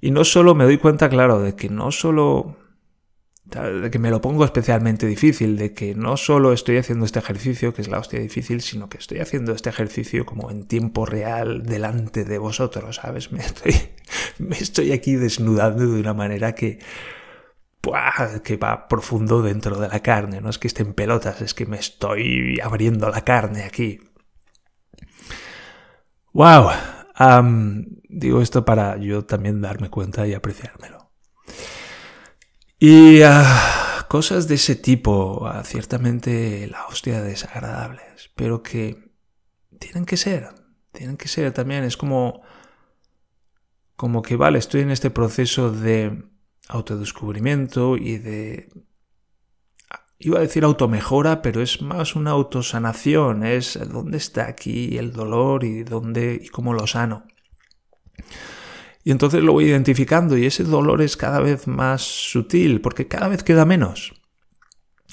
Y 0.04 0.10
no 0.10 0.24
solo 0.24 0.56
me 0.56 0.64
doy 0.64 0.80
cuenta, 0.80 1.10
claro, 1.10 1.40
de 1.40 1.56
que 1.56 1.70
no 1.70 1.92
solo 1.92 2.58
que 3.52 4.00
me 4.00 4.10
lo 4.10 4.22
pongo 4.22 4.46
especialmente 4.46 5.06
difícil, 5.06 5.58
de 5.58 5.74
que 5.74 5.94
no 5.94 6.16
solo 6.18 6.54
estoy 6.54 6.78
haciendo 6.78 7.06
este 7.06 7.20
ejercicio, 7.20 7.74
que 7.74 7.82
es 7.82 7.90
la 7.90 8.00
hostia 8.00 8.20
difícil, 8.20 8.62
sino 8.62 8.88
que 8.90 8.98
estoy 8.98 9.20
haciendo 9.20 9.54
este 9.54 9.70
ejercicio 9.70 10.26
como 10.26 10.50
en 10.50 10.66
tiempo 10.66 11.06
real 11.06 11.64
delante 11.64 12.24
de 12.24 12.38
vosotros, 12.38 12.98
¿sabes? 12.98 13.32
Me 13.32 13.42
estoy, 13.42 13.76
me 14.40 14.58
estoy 14.58 14.94
aquí 14.94 15.16
desnudando 15.16 15.86
de 15.86 16.00
una 16.00 16.14
manera 16.14 16.56
que, 16.56 16.80
que 18.44 18.58
va 18.58 18.88
profundo 18.88 19.42
dentro 19.42 19.78
de 19.80 19.90
la 19.90 20.00
carne, 20.00 20.40
no 20.40 20.50
es 20.50 20.58
que 20.58 20.68
esté 20.68 20.84
en 20.84 20.94
pelotas, 20.94 21.42
es 21.42 21.54
que 21.54 21.66
me 21.66 21.78
estoy 21.78 22.60
abriendo 22.64 23.10
la 23.10 23.22
carne 23.22 23.64
aquí. 23.64 24.00
¡Wow! 26.34 26.70
digo 28.10 28.42
esto 28.42 28.66
para 28.66 28.98
yo 28.98 29.26
también 29.26 29.62
darme 29.62 29.90
cuenta 29.90 30.26
y 30.26 30.34
apreciármelo. 30.34 31.01
Y 32.84 33.22
ah, 33.22 34.08
cosas 34.10 34.48
de 34.48 34.56
ese 34.56 34.76
tipo, 34.76 35.46
ah, 35.46 35.64
ciertamente 35.64 36.68
la 36.68 36.88
hostia 36.88 37.22
desagradables, 37.22 38.32
pero 38.36 38.64
que 38.64 39.12
tienen 39.78 40.08
que 40.08 40.18
ser, 40.18 40.50
tienen 40.92 41.16
que 41.16 41.28
ser 41.28 41.52
también, 41.52 41.84
es 41.84 41.96
como, 41.96 42.42
como 43.96 44.24
que 44.24 44.36
vale, 44.36 44.58
estoy 44.58 44.82
en 44.82 44.90
este 44.90 45.12
proceso 45.12 45.72
de 45.72 46.24
autodescubrimiento 46.70 47.98
y 47.98 48.18
de 48.18 48.70
iba 50.18 50.40
a 50.40 50.42
decir 50.42 50.64
automejora, 50.64 51.44
pero 51.44 51.62
es 51.62 51.84
más 51.84 52.16
una 52.16 52.32
autosanación, 52.32 53.46
es 53.46 53.78
dónde 53.92 54.18
está 54.18 54.48
aquí 54.48 54.98
el 54.98 55.14
dolor 55.14 55.66
y 55.66 55.84
dónde 55.84 56.42
y 56.42 56.48
cómo 56.48 56.74
lo 56.74 56.88
sano. 56.88 57.28
Y 59.04 59.12
entonces 59.12 59.44
lo 59.44 59.54
voy 59.54 59.66
identificando 59.66 60.38
y 60.38 60.46
ese 60.46 60.64
dolor 60.64 61.02
es 61.02 61.18
cada 61.18 61.40
vez 61.40 61.68
más 61.68 62.02
sutil 62.02 62.82
porque 62.82 63.08
cada 63.08 63.28
vez 63.28 63.44
queda 63.44 63.66
menos. 63.66 64.14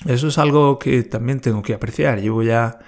Eso 0.07 0.29
es 0.29 0.39
algo 0.39 0.79
que 0.79 1.03
también 1.03 1.41
tengo 1.41 1.63
que 1.63 1.75
apreciar. 1.75 2.21
Llevo 2.21 2.43
ya 2.43 2.79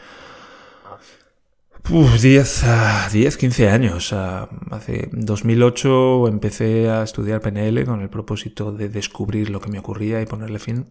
10, 1.89 2.65
10, 3.13 3.37
15 3.37 3.69
años. 3.69 4.13
hace 4.13 5.09
2008 5.13 6.29
empecé 6.29 6.89
a 6.89 7.03
estudiar 7.03 7.41
PNL 7.41 7.85
con 7.85 8.01
el 8.01 8.11
propósito 8.11 8.71
de 8.71 8.89
descubrir 8.89 9.51
lo 9.51 9.61
que 9.61 9.71
me 9.71 9.79
ocurría 9.79 10.21
y 10.21 10.27
ponerle 10.27 10.59
fin. 10.59 10.87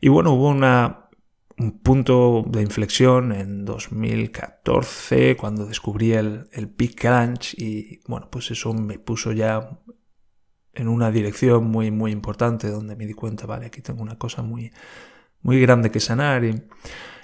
Y 0.00 0.08
bueno, 0.08 0.32
hubo 0.32 0.48
una 0.48 1.10
un 1.58 1.78
punto 1.80 2.44
de 2.46 2.62
inflexión 2.62 3.32
en 3.32 3.64
2014 3.64 5.36
cuando 5.36 5.66
descubrí 5.66 6.12
el, 6.12 6.48
el 6.52 6.66
Big 6.66 6.96
Crunch 6.96 7.54
y 7.54 8.00
bueno, 8.06 8.28
pues 8.30 8.50
eso 8.50 8.72
me 8.72 8.98
puso 8.98 9.32
ya 9.32 9.80
en 10.74 10.88
una 10.88 11.10
dirección 11.10 11.64
muy 11.64 11.90
muy 11.90 12.12
importante 12.12 12.68
donde 12.68 12.96
me 12.96 13.06
di 13.06 13.14
cuenta, 13.14 13.46
vale, 13.46 13.66
aquí 13.66 13.82
tengo 13.82 14.02
una 14.02 14.18
cosa 14.18 14.42
muy 14.42 14.72
muy 15.42 15.60
grande 15.60 15.90
que 15.90 16.00
sanar. 16.00 16.44
Y, 16.44 16.62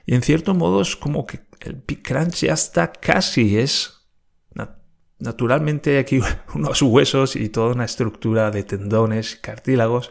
y 0.07 0.15
en 0.15 0.23
cierto 0.23 0.55
modo 0.55 0.83
es 0.83 0.97
como 0.97 1.27
que 1.27 1.41
el 1.61 1.83
Big 1.87 2.03
Crunch 2.03 2.43
ya 2.43 2.55
está 2.55 2.93
casi, 2.93 3.59
es 3.59 3.95
naturalmente 5.19 5.99
aquí 5.99 6.21
unos 6.55 6.83
huesos 6.83 7.37
y 7.37 7.49
toda 7.49 7.75
una 7.75 7.85
estructura 7.85 8.51
de 8.51 8.63
tendones, 8.63 9.37
cartílagos 9.37 10.11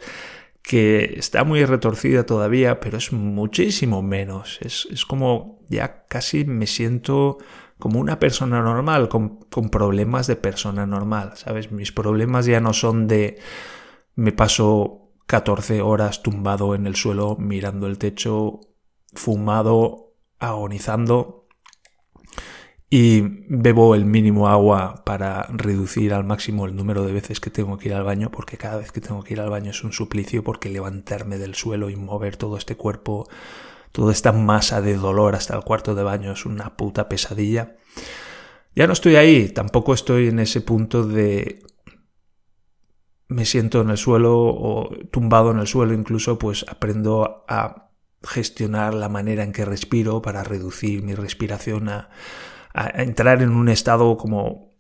que 0.68 1.14
está 1.18 1.46
muy 1.46 1.64
retorcida 1.64 2.26
todavía, 2.26 2.82
pero 2.82 2.98
es 2.98 3.14
muchísimo 3.14 4.02
menos. 4.02 4.60
Es, 4.62 5.06
como 5.06 5.62
ya 5.70 6.06
casi 6.10 6.44
me 6.44 6.68
siento 6.68 7.38
como 7.80 8.02
una 8.02 8.20
persona 8.20 8.62
normal, 8.62 9.08
con, 9.08 9.46
con, 9.46 9.70
problemas 9.70 10.28
de 10.28 10.36
persona 10.36 10.86
normal, 10.86 11.32
¿sabes? 11.36 11.72
Mis 11.72 11.94
problemas 11.94 12.48
ya 12.48 12.60
no 12.60 12.74
son 12.74 13.08
de 13.08 13.40
me 14.16 14.34
paso 14.34 15.14
14 15.28 15.82
horas 15.82 16.22
tumbado 16.22 16.76
en 16.76 16.86
el 16.86 16.98
suelo 16.98 17.38
mirando 17.40 17.88
el 17.88 17.98
techo, 17.98 18.60
fumado, 19.14 20.16
agonizando 20.38 21.47
y 22.90 23.22
bebo 23.50 23.96
el 23.96 24.06
mínimo 24.06 24.48
agua 24.48 25.04
para 25.06 25.44
reducir 25.50 26.14
al 26.14 26.24
máximo 26.24 26.66
el 26.66 26.76
número 26.76 27.04
de 27.04 27.12
veces 27.12 27.42
que 27.42 27.50
tengo 27.50 27.78
que 27.78 27.90
ir 27.90 27.94
al 27.94 28.04
baño, 28.04 28.32
porque 28.32 28.58
cada 28.58 28.78
vez 28.78 28.92
que 28.92 29.02
tengo 29.02 29.24
que 29.24 29.34
ir 29.34 29.42
al 29.42 29.50
baño 29.50 29.72
es 29.72 29.84
un 29.84 29.92
suplicio, 29.92 30.44
porque 30.44 30.70
levantarme 30.70 31.38
del 31.38 31.56
suelo 31.56 31.90
y 31.90 31.98
mover 31.98 32.38
todo 32.38 32.58
este 32.58 32.76
cuerpo, 32.76 33.28
toda 33.92 34.14
esta 34.14 34.32
masa 34.32 34.82
de 34.82 34.96
dolor 34.96 35.36
hasta 35.36 35.56
el 35.56 35.64
cuarto 35.64 35.96
de 35.96 36.04
baño 36.04 36.32
es 36.32 36.46
una 36.46 36.78
puta 36.78 37.10
pesadilla. 37.10 37.76
Ya 38.74 38.88
no 38.88 38.94
estoy 38.94 39.16
ahí, 39.18 39.50
tampoco 39.50 39.94
estoy 39.94 40.30
en 40.30 40.40
ese 40.40 40.62
punto 40.62 41.06
de 41.06 41.60
me 43.28 43.44
siento 43.44 43.82
en 43.82 43.90
el 43.90 43.98
suelo 43.98 44.38
o 44.38 44.90
tumbado 45.12 45.52
en 45.52 45.60
el 45.60 45.68
suelo, 45.68 45.94
incluso 45.94 46.40
pues 46.40 46.66
aprendo 46.70 47.44
a 47.50 47.90
gestionar 48.24 48.94
la 48.94 49.10
manera 49.10 49.44
en 49.44 49.52
que 49.52 49.66
respiro 49.66 50.22
para 50.22 50.44
reducir 50.44 51.04
mi 51.04 51.14
respiración 51.14 51.90
a 51.90 52.10
a 52.78 53.02
entrar 53.02 53.42
en 53.42 53.50
un 53.52 53.70
estado 53.70 54.18
como 54.18 54.76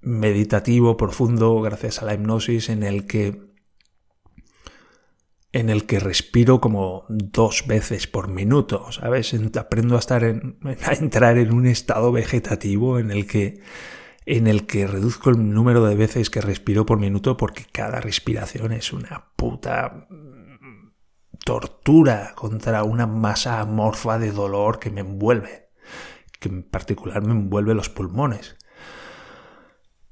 meditativo, 0.00 0.96
profundo, 0.96 1.60
gracias 1.60 2.00
a 2.00 2.06
la 2.06 2.14
hipnosis, 2.14 2.68
en 2.70 2.82
el 2.82 3.06
que 3.06 3.52
en 5.52 5.70
el 5.70 5.86
que 5.86 6.00
respiro 6.00 6.60
como 6.60 7.04
dos 7.08 7.66
veces 7.68 8.08
por 8.08 8.26
minuto, 8.26 8.90
¿sabes? 8.90 9.36
Aprendo 9.56 9.94
a 9.94 10.00
estar 10.00 10.24
en, 10.24 10.58
a 10.84 10.94
entrar 10.94 11.38
en 11.38 11.52
un 11.52 11.66
estado 11.66 12.10
vegetativo 12.10 12.98
en 12.98 13.12
el 13.12 13.26
que 13.26 13.60
en 14.26 14.46
el 14.46 14.66
que 14.66 14.86
reduzco 14.86 15.30
el 15.30 15.52
número 15.52 15.84
de 15.84 15.94
veces 15.94 16.30
que 16.30 16.40
respiro 16.40 16.86
por 16.86 16.98
minuto 16.98 17.36
porque 17.36 17.66
cada 17.70 18.00
respiración 18.00 18.72
es 18.72 18.92
una 18.92 19.26
puta 19.36 20.08
tortura 21.44 22.32
contra 22.34 22.82
una 22.82 23.06
masa 23.06 23.60
amorfa 23.60 24.18
de 24.18 24.32
dolor 24.32 24.78
que 24.78 24.90
me 24.90 25.02
envuelve, 25.02 25.63
que 26.44 26.50
en 26.50 26.62
particular 26.62 27.24
me 27.24 27.32
envuelve 27.32 27.74
los 27.74 27.88
pulmones. 27.88 28.56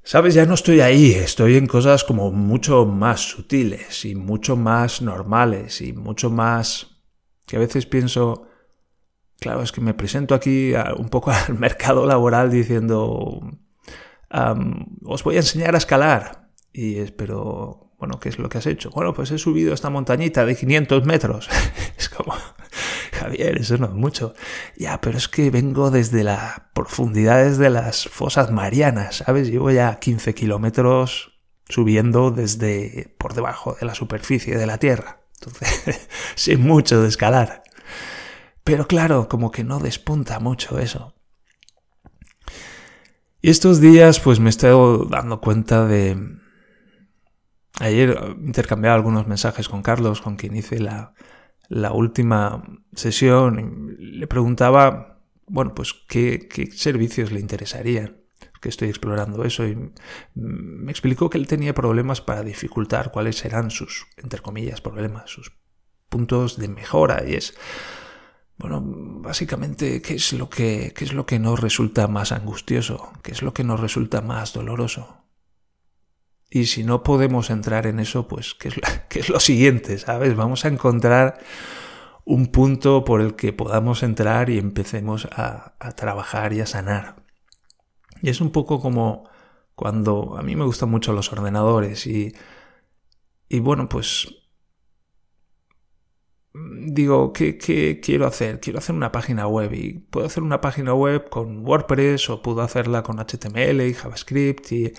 Sabes, 0.01 0.33
ya 0.33 0.45
no 0.45 0.55
estoy 0.55 0.81
ahí, 0.81 1.11
estoy 1.11 1.57
en 1.57 1.67
cosas 1.67 2.03
como 2.03 2.31
mucho 2.31 2.85
más 2.85 3.21
sutiles 3.21 4.03
y 4.03 4.15
mucho 4.15 4.55
más 4.55 5.01
normales 5.01 5.79
y 5.81 5.93
mucho 5.93 6.29
más 6.31 6.97
que 7.45 7.57
a 7.57 7.59
veces 7.59 7.85
pienso, 7.85 8.47
claro, 9.39 9.61
es 9.61 9.71
que 9.71 9.79
me 9.79 9.93
presento 9.93 10.33
aquí 10.33 10.73
un 10.97 11.09
poco 11.09 11.31
al 11.47 11.57
mercado 11.57 12.05
laboral 12.05 12.49
diciendo, 12.49 13.39
os 15.05 15.23
voy 15.23 15.35
a 15.35 15.39
enseñar 15.39 15.75
a 15.75 15.77
escalar. 15.77 16.49
Y 16.73 16.97
espero, 16.97 17.82
bueno, 18.03 18.19
¿qué 18.19 18.27
es 18.27 18.37
lo 18.37 18.49
que 18.49 18.57
has 18.57 18.65
hecho? 18.65 18.89
Bueno, 18.89 19.13
pues 19.13 19.31
he 19.31 19.37
subido 19.37 19.73
esta 19.73 19.89
montañita 19.89 20.45
de 20.45 20.57
500 20.57 21.05
metros. 21.05 21.47
es 21.97 22.09
como, 22.09 22.33
Javier, 23.13 23.57
eso 23.57 23.77
no 23.77 23.85
es 23.85 23.93
mucho. 23.93 24.33
Ya, 24.75 24.99
pero 24.99 25.17
es 25.17 25.29
que 25.29 25.49
vengo 25.49 25.89
desde 25.89 26.25
las 26.25 26.63
profundidades 26.73 27.57
de 27.57 27.69
las 27.69 28.09
fosas 28.09 28.51
marianas, 28.51 29.23
¿sabes? 29.25 29.47
Llevo 29.47 29.71
ya 29.71 29.99
15 29.99 30.33
kilómetros 30.33 31.39
subiendo 31.69 32.31
desde 32.31 33.15
por 33.17 33.35
debajo 33.35 33.77
de 33.79 33.85
la 33.85 33.95
superficie 33.95 34.57
de 34.57 34.67
la 34.67 34.79
Tierra. 34.79 35.21
Entonces, 35.39 36.09
sin 36.35 36.61
mucho 36.61 37.01
de 37.01 37.07
escalar. 37.07 37.63
Pero 38.65 38.85
claro, 38.85 39.29
como 39.29 39.49
que 39.49 39.63
no 39.63 39.79
despunta 39.79 40.41
mucho 40.41 40.77
eso. 40.77 41.15
Y 43.41 43.49
estos 43.49 43.79
días, 43.79 44.19
pues 44.19 44.41
me 44.41 44.49
estado 44.49 45.05
dando 45.05 45.39
cuenta 45.39 45.87
de. 45.87 46.42
Ayer 47.79 48.35
intercambiaba 48.41 48.95
algunos 48.95 49.27
mensajes 49.27 49.67
con 49.67 49.81
Carlos, 49.81 50.21
con 50.21 50.35
quien 50.35 50.55
hice 50.55 50.79
la, 50.79 51.13
la 51.69 51.91
última 51.91 52.63
sesión. 52.93 53.95
Y 53.99 54.17
le 54.17 54.27
preguntaba, 54.27 55.19
bueno, 55.47 55.73
pues 55.73 55.93
qué, 56.07 56.47
qué 56.47 56.71
servicios 56.71 57.31
le 57.31 57.39
interesarían 57.39 58.23
que 58.63 58.69
estoy 58.69 58.87
explorando 58.87 59.43
eso 59.43 59.67
y 59.67 59.77
me 60.35 60.89
explicó 60.89 61.29
que 61.29 61.37
él 61.37 61.47
tenía 61.47 61.75
problemas 61.75 62.21
para 62.21 62.43
dificultar 62.43 63.11
cuáles 63.11 63.43
eran 63.43 63.69
sus, 63.69 64.07
entre 64.15 64.39
comillas, 64.39 64.79
problemas, 64.79 65.29
sus 65.29 65.51
puntos 66.07 66.57
de 66.57 66.69
mejora 66.69 67.23
y 67.27 67.33
es, 67.35 67.55
bueno, 68.57 68.81
básicamente, 68.85 70.01
¿qué 70.01 70.13
es 70.13 70.31
lo 70.31 70.49
que, 70.49 70.93
qué 70.95 71.03
es 71.03 71.11
lo 71.11 71.25
que 71.25 71.39
nos 71.39 71.59
resulta 71.59 72.07
más 72.07 72.31
angustioso? 72.31 73.11
¿Qué 73.21 73.31
es 73.33 73.41
lo 73.41 73.53
que 73.53 73.65
nos 73.65 73.81
resulta 73.81 74.21
más 74.21 74.53
doloroso? 74.53 75.22
Y 76.55 76.67
si 76.67 76.83
no 76.83 77.01
podemos 77.01 77.49
entrar 77.49 77.87
en 77.87 77.99
eso, 77.99 78.27
pues, 78.27 78.53
¿qué 78.53 78.69
es, 79.19 79.29
lo 79.29 79.39
siguiente? 79.39 79.97
¿Sabes? 79.97 80.35
Vamos 80.35 80.65
a 80.65 80.67
encontrar 80.67 81.39
un 82.25 82.51
punto 82.51 83.03
por 83.03 83.21
el 83.21 83.35
que 83.35 83.53
podamos 83.53 84.03
entrar 84.03 84.51
y 84.51 84.59
empecemos 84.59 85.27
a, 85.31 85.73
a 85.79 85.91
trabajar 85.93 86.53
y 86.53 86.61
a 86.61 86.67
sanar. 86.67 87.15
Y 88.21 88.29
es 88.29 88.39
un 88.39 88.51
poco 88.51 88.79
como 88.79 89.27
cuando 89.73 90.37
a 90.37 90.43
mí 90.43 90.55
me 90.55 90.63
gustan 90.63 90.91
mucho 90.91 91.11
los 91.11 91.33
ordenadores 91.33 92.05
y, 92.05 92.33
y 93.49 93.59
bueno, 93.59 93.89
pues 93.89 94.27
digo, 96.53 97.33
¿qué, 97.33 97.57
¿qué, 97.57 97.99
quiero 97.99 98.27
hacer? 98.27 98.59
Quiero 98.59 98.77
hacer 98.77 98.93
una 98.93 99.11
página 99.11 99.47
web 99.47 99.73
y 99.73 99.93
puedo 100.11 100.27
hacer 100.27 100.43
una 100.43 100.61
página 100.61 100.93
web 100.93 101.29
con 101.29 101.65
WordPress 101.65 102.29
o 102.29 102.43
puedo 102.43 102.61
hacerla 102.61 103.01
con 103.01 103.17
HTML 103.17 103.81
y 103.81 103.95
JavaScript 103.95 104.71
y, 104.71 104.93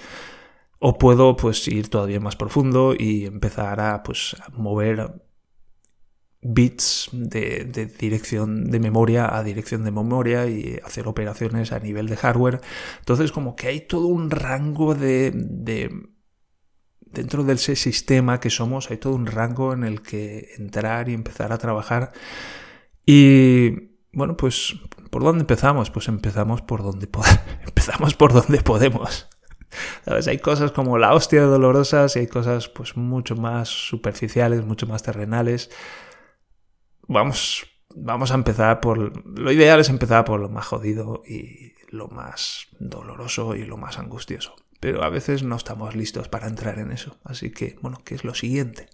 o 0.79 0.99
puedo 0.99 1.37
pues 1.37 1.67
ir 1.69 1.89
todavía 1.89 2.21
más 2.21 2.37
profundo 2.37 2.95
y 2.99 3.27
empezar 3.27 3.81
a 3.81 4.03
pues 4.03 4.37
mover 4.53 5.25
bits 6.45 7.09
de, 7.13 7.65
dirección 7.99 8.71
de 8.71 8.79
memoria 8.79 9.35
a 9.35 9.43
dirección 9.43 9.83
de 9.83 9.91
memoria 9.91 10.47
y 10.47 10.79
hacer 10.85 11.09
operaciones 11.09 11.73
a 11.73 11.81
nivel 11.81 12.07
de 12.07 12.17
hardware. 12.17 12.61
Entonces 12.99 13.33
como 13.33 13.57
que 13.57 13.69
hay 13.69 13.81
todo 13.81 14.07
un 14.07 14.31
rango 14.31 14.95
de, 14.95 15.33
dentro 17.01 17.45
del 17.45 17.59
sistema 17.59 18.41
que 18.41 18.51
somos, 18.51 18.91
hay 18.91 18.99
todo 18.99 19.15
un 19.15 19.27
rango 19.27 19.73
en 19.73 19.85
el 19.85 20.03
que 20.03 20.51
entrar 20.59 21.09
y 21.09 21.15
empezar 21.15 21.53
a 21.53 21.59
trabajar. 21.59 22.13
Y 23.07 23.95
bueno, 24.13 24.37
pues 24.37 24.77
¿por 25.11 25.25
dónde 25.25 25.43
empezamos? 25.43 25.91
Pues 25.91 26.09
empezamos 26.09 26.61
por 26.61 26.83
donde 26.83 27.09
empezamos 27.67 28.15
por 28.15 28.35
donde 28.35 28.61
podemos. 28.61 29.29
¿Sabes? 30.05 30.29
Hay 30.29 30.39
cosas 30.39 30.73
como 30.73 30.99
la 30.99 31.15
hostia 31.15 31.43
dolorosas 31.43 32.17
y 32.17 32.21
hay 32.21 32.27
cosas 32.27 32.69
pues 32.69 32.97
mucho 32.97 33.37
más 33.37 33.69
superficiales, 33.69 34.65
mucho 34.65 34.87
más 34.87 35.03
terrenales 35.03 35.71
vamos, 37.09 37.67
vamos 37.95 38.31
a 38.31 38.35
empezar 38.35 38.81
por... 38.81 39.27
Lo 39.39 39.53
ideal 39.53 39.81
es 39.81 39.89
empezar 39.89 40.25
por 40.25 40.41
lo 40.41 40.49
más 40.49 40.67
jodido 40.67 41.23
y 41.27 41.73
lo 41.89 42.09
más 42.09 42.67
doloroso 42.79 43.55
y 43.55 43.65
lo 43.65 43.77
más 43.77 43.99
angustioso. 43.99 44.55
Pero 44.81 45.03
a 45.03 45.09
veces 45.09 45.43
no 45.43 45.57
estamos 45.57 45.95
listos 45.95 46.29
para 46.29 46.47
entrar 46.47 46.79
en 46.79 46.91
eso. 46.91 47.19
Así 47.25 47.51
que, 47.51 47.77
bueno, 47.81 47.99
¿qué 48.05 48.15
es 48.15 48.25
lo 48.25 48.35
siguiente? 48.35 48.89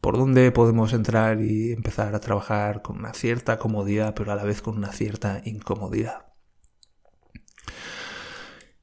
¿Por 0.00 0.16
dónde 0.16 0.50
podemos 0.52 0.92
entrar 0.92 1.40
y 1.40 1.72
empezar 1.72 2.14
a 2.14 2.20
trabajar 2.20 2.80
con 2.82 2.98
una 2.98 3.12
cierta 3.12 3.58
comodidad, 3.58 4.14
pero 4.14 4.32
a 4.32 4.36
la 4.36 4.44
vez 4.44 4.62
con 4.62 4.76
una 4.76 4.92
cierta 4.92 5.42
incomodidad? 5.44 6.29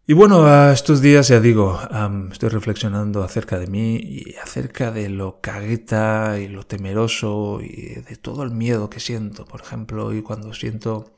Y 0.09 0.13
bueno, 0.13 0.71
estos 0.71 1.01
días 1.01 1.27
ya 1.27 1.41
digo, 1.41 1.77
estoy 2.31 2.47
reflexionando 2.47 3.23
acerca 3.23 3.59
de 3.59 3.67
mí 3.67 3.97
y 3.97 4.35
acerca 4.41 4.89
de 4.89 5.09
lo 5.09 5.41
cagueta 5.41 6.39
y 6.39 6.47
lo 6.47 6.63
temeroso 6.65 7.59
y 7.61 7.95
de 7.95 8.15
todo 8.15 8.43
el 8.43 8.51
miedo 8.51 8.89
que 8.89 9.01
siento. 9.01 9.43
Por 9.43 9.59
ejemplo, 9.59 10.13
y 10.13 10.21
cuando 10.21 10.53
siento, 10.53 11.13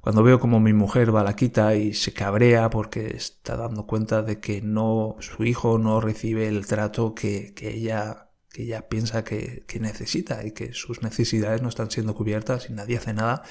cuando 0.00 0.24
veo 0.24 0.40
como 0.40 0.58
mi 0.58 0.72
mujer 0.72 1.14
va 1.14 1.22
la 1.22 1.36
quita 1.36 1.76
y 1.76 1.94
se 1.94 2.12
cabrea 2.12 2.68
porque 2.68 3.16
está 3.16 3.56
dando 3.56 3.86
cuenta 3.86 4.22
de 4.22 4.40
que 4.40 4.60
no, 4.60 5.14
su 5.20 5.44
hijo 5.44 5.78
no 5.78 6.00
recibe 6.00 6.48
el 6.48 6.66
trato 6.66 7.14
que, 7.14 7.54
que 7.54 7.70
ella 7.72 8.28
que 8.52 8.64
ella 8.64 8.88
piensa 8.88 9.24
que, 9.24 9.64
que 9.66 9.80
necesita 9.80 10.44
y 10.44 10.50
que 10.50 10.74
sus 10.74 11.00
necesidades 11.02 11.62
no 11.62 11.70
están 11.70 11.90
siendo 11.90 12.14
cubiertas 12.14 12.68
y 12.68 12.74
nadie 12.74 12.98
hace 12.98 13.14
nada 13.14 13.44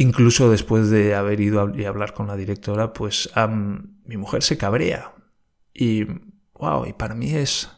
Incluso 0.00 0.50
después 0.50 0.88
de 0.88 1.14
haber 1.14 1.40
ido 1.40 1.60
a, 1.60 1.64
hablar 1.86 2.14
con 2.14 2.26
la 2.26 2.34
directora, 2.34 2.94
pues 2.94 3.28
mi 4.06 4.16
mujer 4.16 4.42
se 4.42 4.56
cabrea. 4.56 5.12
Y, 5.74 6.06
wow, 6.54 6.86
y 6.86 6.94
para 6.94 7.14
mí 7.14 7.34
es... 7.34 7.68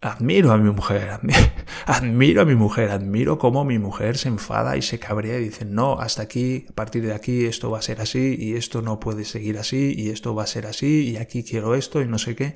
Admiro 0.00 0.52
a 0.52 0.58
mi 0.58 0.70
mujer, 0.70 1.18
admiro 1.86 2.42
a 2.42 2.44
mi 2.44 2.54
mujer, 2.54 2.90
admiro 2.90 3.36
cómo 3.36 3.64
mi 3.64 3.80
mujer 3.80 4.16
se 4.16 4.28
enfada 4.28 4.76
y 4.76 4.82
se 4.82 5.00
cabrea 5.00 5.40
y 5.40 5.44
dice, 5.46 5.64
no, 5.64 5.98
hasta 5.98 6.22
aquí, 6.22 6.66
a 6.70 6.72
partir 6.72 7.04
de 7.04 7.14
aquí 7.14 7.46
esto 7.46 7.72
va 7.72 7.80
a 7.80 7.82
ser 7.82 8.00
así 8.00 8.36
y 8.38 8.54
esto 8.54 8.80
no 8.80 9.00
puede 9.00 9.24
seguir 9.24 9.58
así 9.58 9.92
y 9.96 10.10
esto 10.10 10.36
va 10.36 10.44
a 10.44 10.46
ser 10.46 10.66
así 10.66 11.10
y 11.10 11.16
aquí 11.16 11.42
quiero 11.42 11.74
esto 11.74 12.00
y 12.00 12.06
no 12.06 12.18
sé 12.18 12.36
qué. 12.36 12.54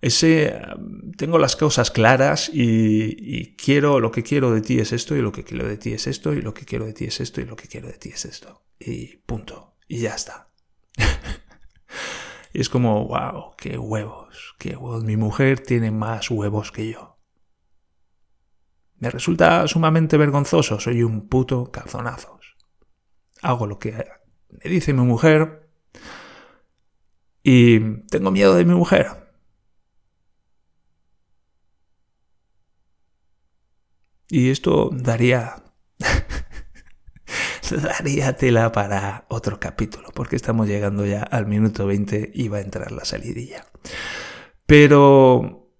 Ese, 0.00 0.58
tengo 1.18 1.38
las 1.38 1.56
cosas 1.56 1.90
claras 1.90 2.50
y, 2.52 3.54
quiero, 3.56 4.00
lo 4.00 4.10
que 4.10 4.22
quiero 4.22 4.50
de 4.50 4.62
ti 4.62 4.80
es 4.80 4.92
esto 4.92 5.14
y 5.14 5.20
lo 5.20 5.30
que 5.30 5.44
quiero 5.44 5.68
de 5.68 5.76
ti 5.76 5.92
es 5.92 6.06
esto 6.06 6.32
y 6.32 6.40
lo 6.40 6.54
que 6.54 6.64
quiero 6.64 6.86
de 6.86 6.94
ti 6.94 7.04
es 7.04 7.20
esto 7.20 7.40
y 7.40 7.44
lo 7.44 7.56
que 7.56 7.68
quiero 7.68 7.88
de 7.88 7.98
ti 7.98 8.08
es 8.08 8.24
esto. 8.24 8.64
Y 8.78 9.18
punto. 9.18 9.76
Y 9.86 10.00
ya 10.00 10.14
está. 10.14 10.48
y 12.54 12.60
es 12.60 12.70
como, 12.70 13.06
wow, 13.08 13.54
qué 13.58 13.76
huevos, 13.76 14.54
qué 14.58 14.74
huevos. 14.74 15.04
Mi 15.04 15.18
mujer 15.18 15.60
tiene 15.60 15.90
más 15.90 16.30
huevos 16.30 16.72
que 16.72 16.92
yo. 16.92 17.18
Me 18.96 19.10
resulta 19.10 19.66
sumamente 19.66 20.16
vergonzoso, 20.16 20.78
soy 20.80 21.02
un 21.02 21.28
puto 21.28 21.70
calzonazos. 21.70 22.56
Hago 23.42 23.66
lo 23.66 23.78
que 23.78 24.06
me 24.48 24.70
dice 24.70 24.92
mi 24.92 25.02
mujer 25.02 25.70
y 27.42 27.80
tengo 28.08 28.30
miedo 28.30 28.54
de 28.54 28.64
mi 28.64 28.74
mujer. 28.74 29.19
Y 34.30 34.50
esto 34.50 34.90
daría 34.92 35.64
daría 37.70 38.36
tela 38.36 38.72
para 38.72 39.26
otro 39.28 39.60
capítulo, 39.60 40.08
porque 40.14 40.36
estamos 40.36 40.66
llegando 40.68 41.04
ya 41.04 41.22
al 41.22 41.46
minuto 41.46 41.86
20 41.86 42.30
y 42.34 42.48
va 42.48 42.58
a 42.58 42.62
entrar 42.62 42.92
la 42.92 43.04
salidilla. 43.04 43.66
Pero 44.66 45.74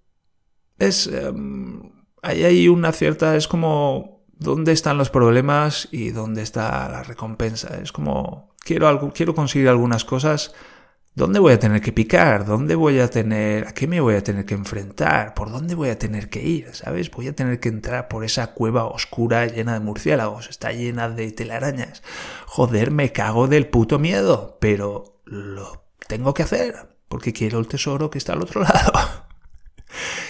es 0.79 1.07
em, 1.07 1.93
ahí 2.23 2.45
hay 2.45 2.69
una 2.69 2.93
cierta 2.93 3.37
es 3.37 3.49
como 3.49 4.25
dónde 4.33 4.73
están 4.73 4.99
los 4.99 5.11
problemas 5.11 5.89
y 5.91 6.11
dónde 6.11 6.43
está 6.43 6.89
la 6.89 7.03
recompensa. 7.03 7.79
Es 7.81 7.93
como 7.93 8.55
quiero 8.59 8.89
algo, 8.89 9.13
quiero 9.13 9.35
conseguir 9.35 9.69
algunas 9.69 10.05
cosas 10.05 10.55
¿Dónde 11.15 11.41
voy 11.41 11.53
a 11.53 11.59
tener 11.59 11.81
que 11.83 11.93
picar? 11.93 12.47
¿Dónde 12.47 12.77
voy 12.77 13.01
a 13.01 13.09
tener... 13.09 13.67
¿A 13.67 13.75
qué 13.75 13.89
me 13.89 14.01
voy 14.01 14.15
a 14.15 14.23
tener 14.23 14.47
que 14.47 14.55
enfrentar? 14.55 15.35
¿Por 15.35 15.51
dónde 15.51 15.75
voy 15.75 15.89
a 15.89 15.99
tener 15.99 16.31
que 16.31 16.43
ir? 16.43 16.73
¿Sabes? 16.73 17.11
Voy 17.11 17.27
a 17.27 17.35
tener 17.35 17.59
que 17.59 17.69
entrar 17.69 18.07
por 18.09 18.25
esa 18.25 18.55
cueva 18.55 18.85
oscura 18.85 19.47
llena 19.47 19.75
de 19.75 19.81
murciélagos. 19.81 20.49
Está 20.49 20.73
llena 20.73 21.09
de 21.09 21.33
telarañas. 21.33 22.03
Joder, 22.47 22.93
me 22.93 23.11
cago 23.13 23.49
del 23.49 23.67
puto 23.67 23.99
miedo. 23.99 24.57
Pero 24.61 25.21
lo 25.25 25.85
tengo 26.07 26.33
que 26.33 26.45
hacer. 26.45 26.97
Porque 27.09 27.33
quiero 27.33 27.59
el 27.59 27.67
tesoro 27.67 28.09
que 28.09 28.19
está 28.19 28.35
al 28.35 28.43
otro 28.43 28.63
lado. 28.63 28.93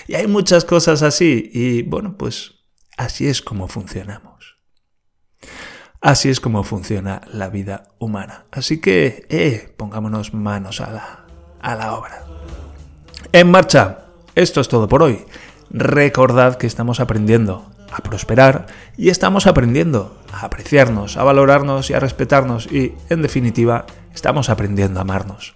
Y 0.08 0.14
hay 0.14 0.26
muchas 0.26 0.64
cosas 0.64 1.02
así. 1.02 1.50
Y 1.52 1.82
bueno, 1.82 2.16
pues 2.16 2.54
así 2.96 3.28
es 3.28 3.42
como 3.42 3.68
funcionamos. 3.68 4.56
Así 6.00 6.30
es 6.30 6.40
como 6.40 6.64
funciona 6.64 7.20
la 7.30 7.50
vida 7.50 7.84
humana. 7.98 8.44
Así 8.50 8.80
que, 8.80 9.26
eh, 9.28 9.70
pongámonos 9.76 10.32
manos 10.32 10.80
a 10.80 10.90
la, 10.90 11.24
a 11.60 11.74
la 11.74 11.94
obra. 11.94 12.24
En 13.32 13.50
marcha. 13.50 13.98
Esto 14.34 14.60
es 14.60 14.68
todo 14.68 14.88
por 14.88 15.02
hoy. 15.02 15.26
Recordad 15.70 16.56
que 16.56 16.66
estamos 16.66 17.00
aprendiendo 17.00 17.70
a 17.92 17.98
prosperar 17.98 18.66
y 18.96 19.10
estamos 19.10 19.46
aprendiendo 19.46 20.16
a 20.32 20.46
apreciarnos, 20.46 21.16
a 21.16 21.24
valorarnos 21.24 21.90
y 21.90 21.94
a 21.94 22.00
respetarnos 22.00 22.66
y, 22.72 22.94
en 23.10 23.20
definitiva, 23.20 23.84
estamos 24.14 24.48
aprendiendo 24.48 25.00
a 25.00 25.02
amarnos. 25.02 25.54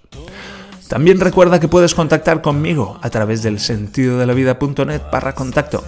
También 0.89 1.21
recuerda 1.21 1.61
que 1.61 1.69
puedes 1.69 1.95
contactar 1.95 2.43
conmigo 2.43 2.99
a 3.01 3.09
través 3.09 3.43
del 3.43 3.61
sentido 3.61 4.19
de 4.19 4.27
la 4.27 4.35
vida.net 4.35 5.03
barra 5.11 5.35
contacto 5.35 5.83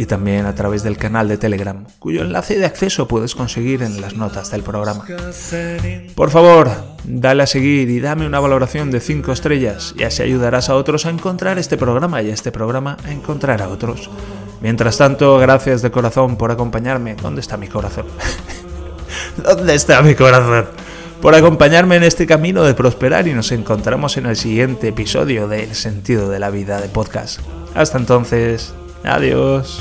y 0.00 0.06
también 0.06 0.46
a 0.46 0.54
través 0.54 0.82
del 0.82 0.96
canal 0.96 1.28
de 1.28 1.36
Telegram, 1.36 1.84
cuyo 1.98 2.22
enlace 2.22 2.58
de 2.58 2.64
acceso 2.64 3.06
puedes 3.06 3.34
conseguir 3.34 3.82
en 3.82 4.00
las 4.00 4.16
notas 4.16 4.50
del 4.50 4.62
programa. 4.62 5.04
Por 6.14 6.30
favor, 6.30 6.70
dale 7.04 7.42
a 7.42 7.46
seguir 7.46 7.90
y 7.90 8.00
dame 8.00 8.26
una 8.26 8.40
valoración 8.40 8.90
de 8.90 9.00
5 9.00 9.30
estrellas 9.30 9.94
y 9.98 10.04
así 10.04 10.22
ayudarás 10.22 10.70
a 10.70 10.76
otros 10.76 11.04
a 11.04 11.10
encontrar 11.10 11.58
este 11.58 11.76
programa 11.76 12.22
y 12.22 12.30
a 12.30 12.32
este 12.32 12.50
programa 12.50 12.96
a 13.04 13.12
encontrar 13.12 13.60
a 13.60 13.68
otros. 13.68 14.08
Mientras 14.62 14.96
tanto, 14.96 15.36
gracias 15.36 15.82
de 15.82 15.90
corazón 15.90 16.38
por 16.38 16.50
acompañarme. 16.50 17.14
¿Dónde 17.16 17.42
está 17.42 17.58
mi 17.58 17.68
corazón? 17.68 18.06
¿Dónde 19.44 19.74
está 19.74 20.00
mi 20.00 20.14
corazón? 20.14 20.64
Por 21.20 21.34
acompañarme 21.34 21.96
en 21.96 22.04
este 22.04 22.26
camino 22.26 22.64
de 22.64 22.72
prosperar 22.72 23.28
y 23.28 23.34
nos 23.34 23.52
encontramos 23.52 24.16
en 24.16 24.24
el 24.24 24.36
siguiente 24.36 24.88
episodio 24.88 25.46
de 25.46 25.64
El 25.64 25.74
sentido 25.74 26.30
de 26.30 26.38
la 26.38 26.48
vida 26.48 26.80
de 26.80 26.88
podcast. 26.88 27.40
Hasta 27.74 27.98
entonces, 27.98 28.72
adiós. 29.02 29.80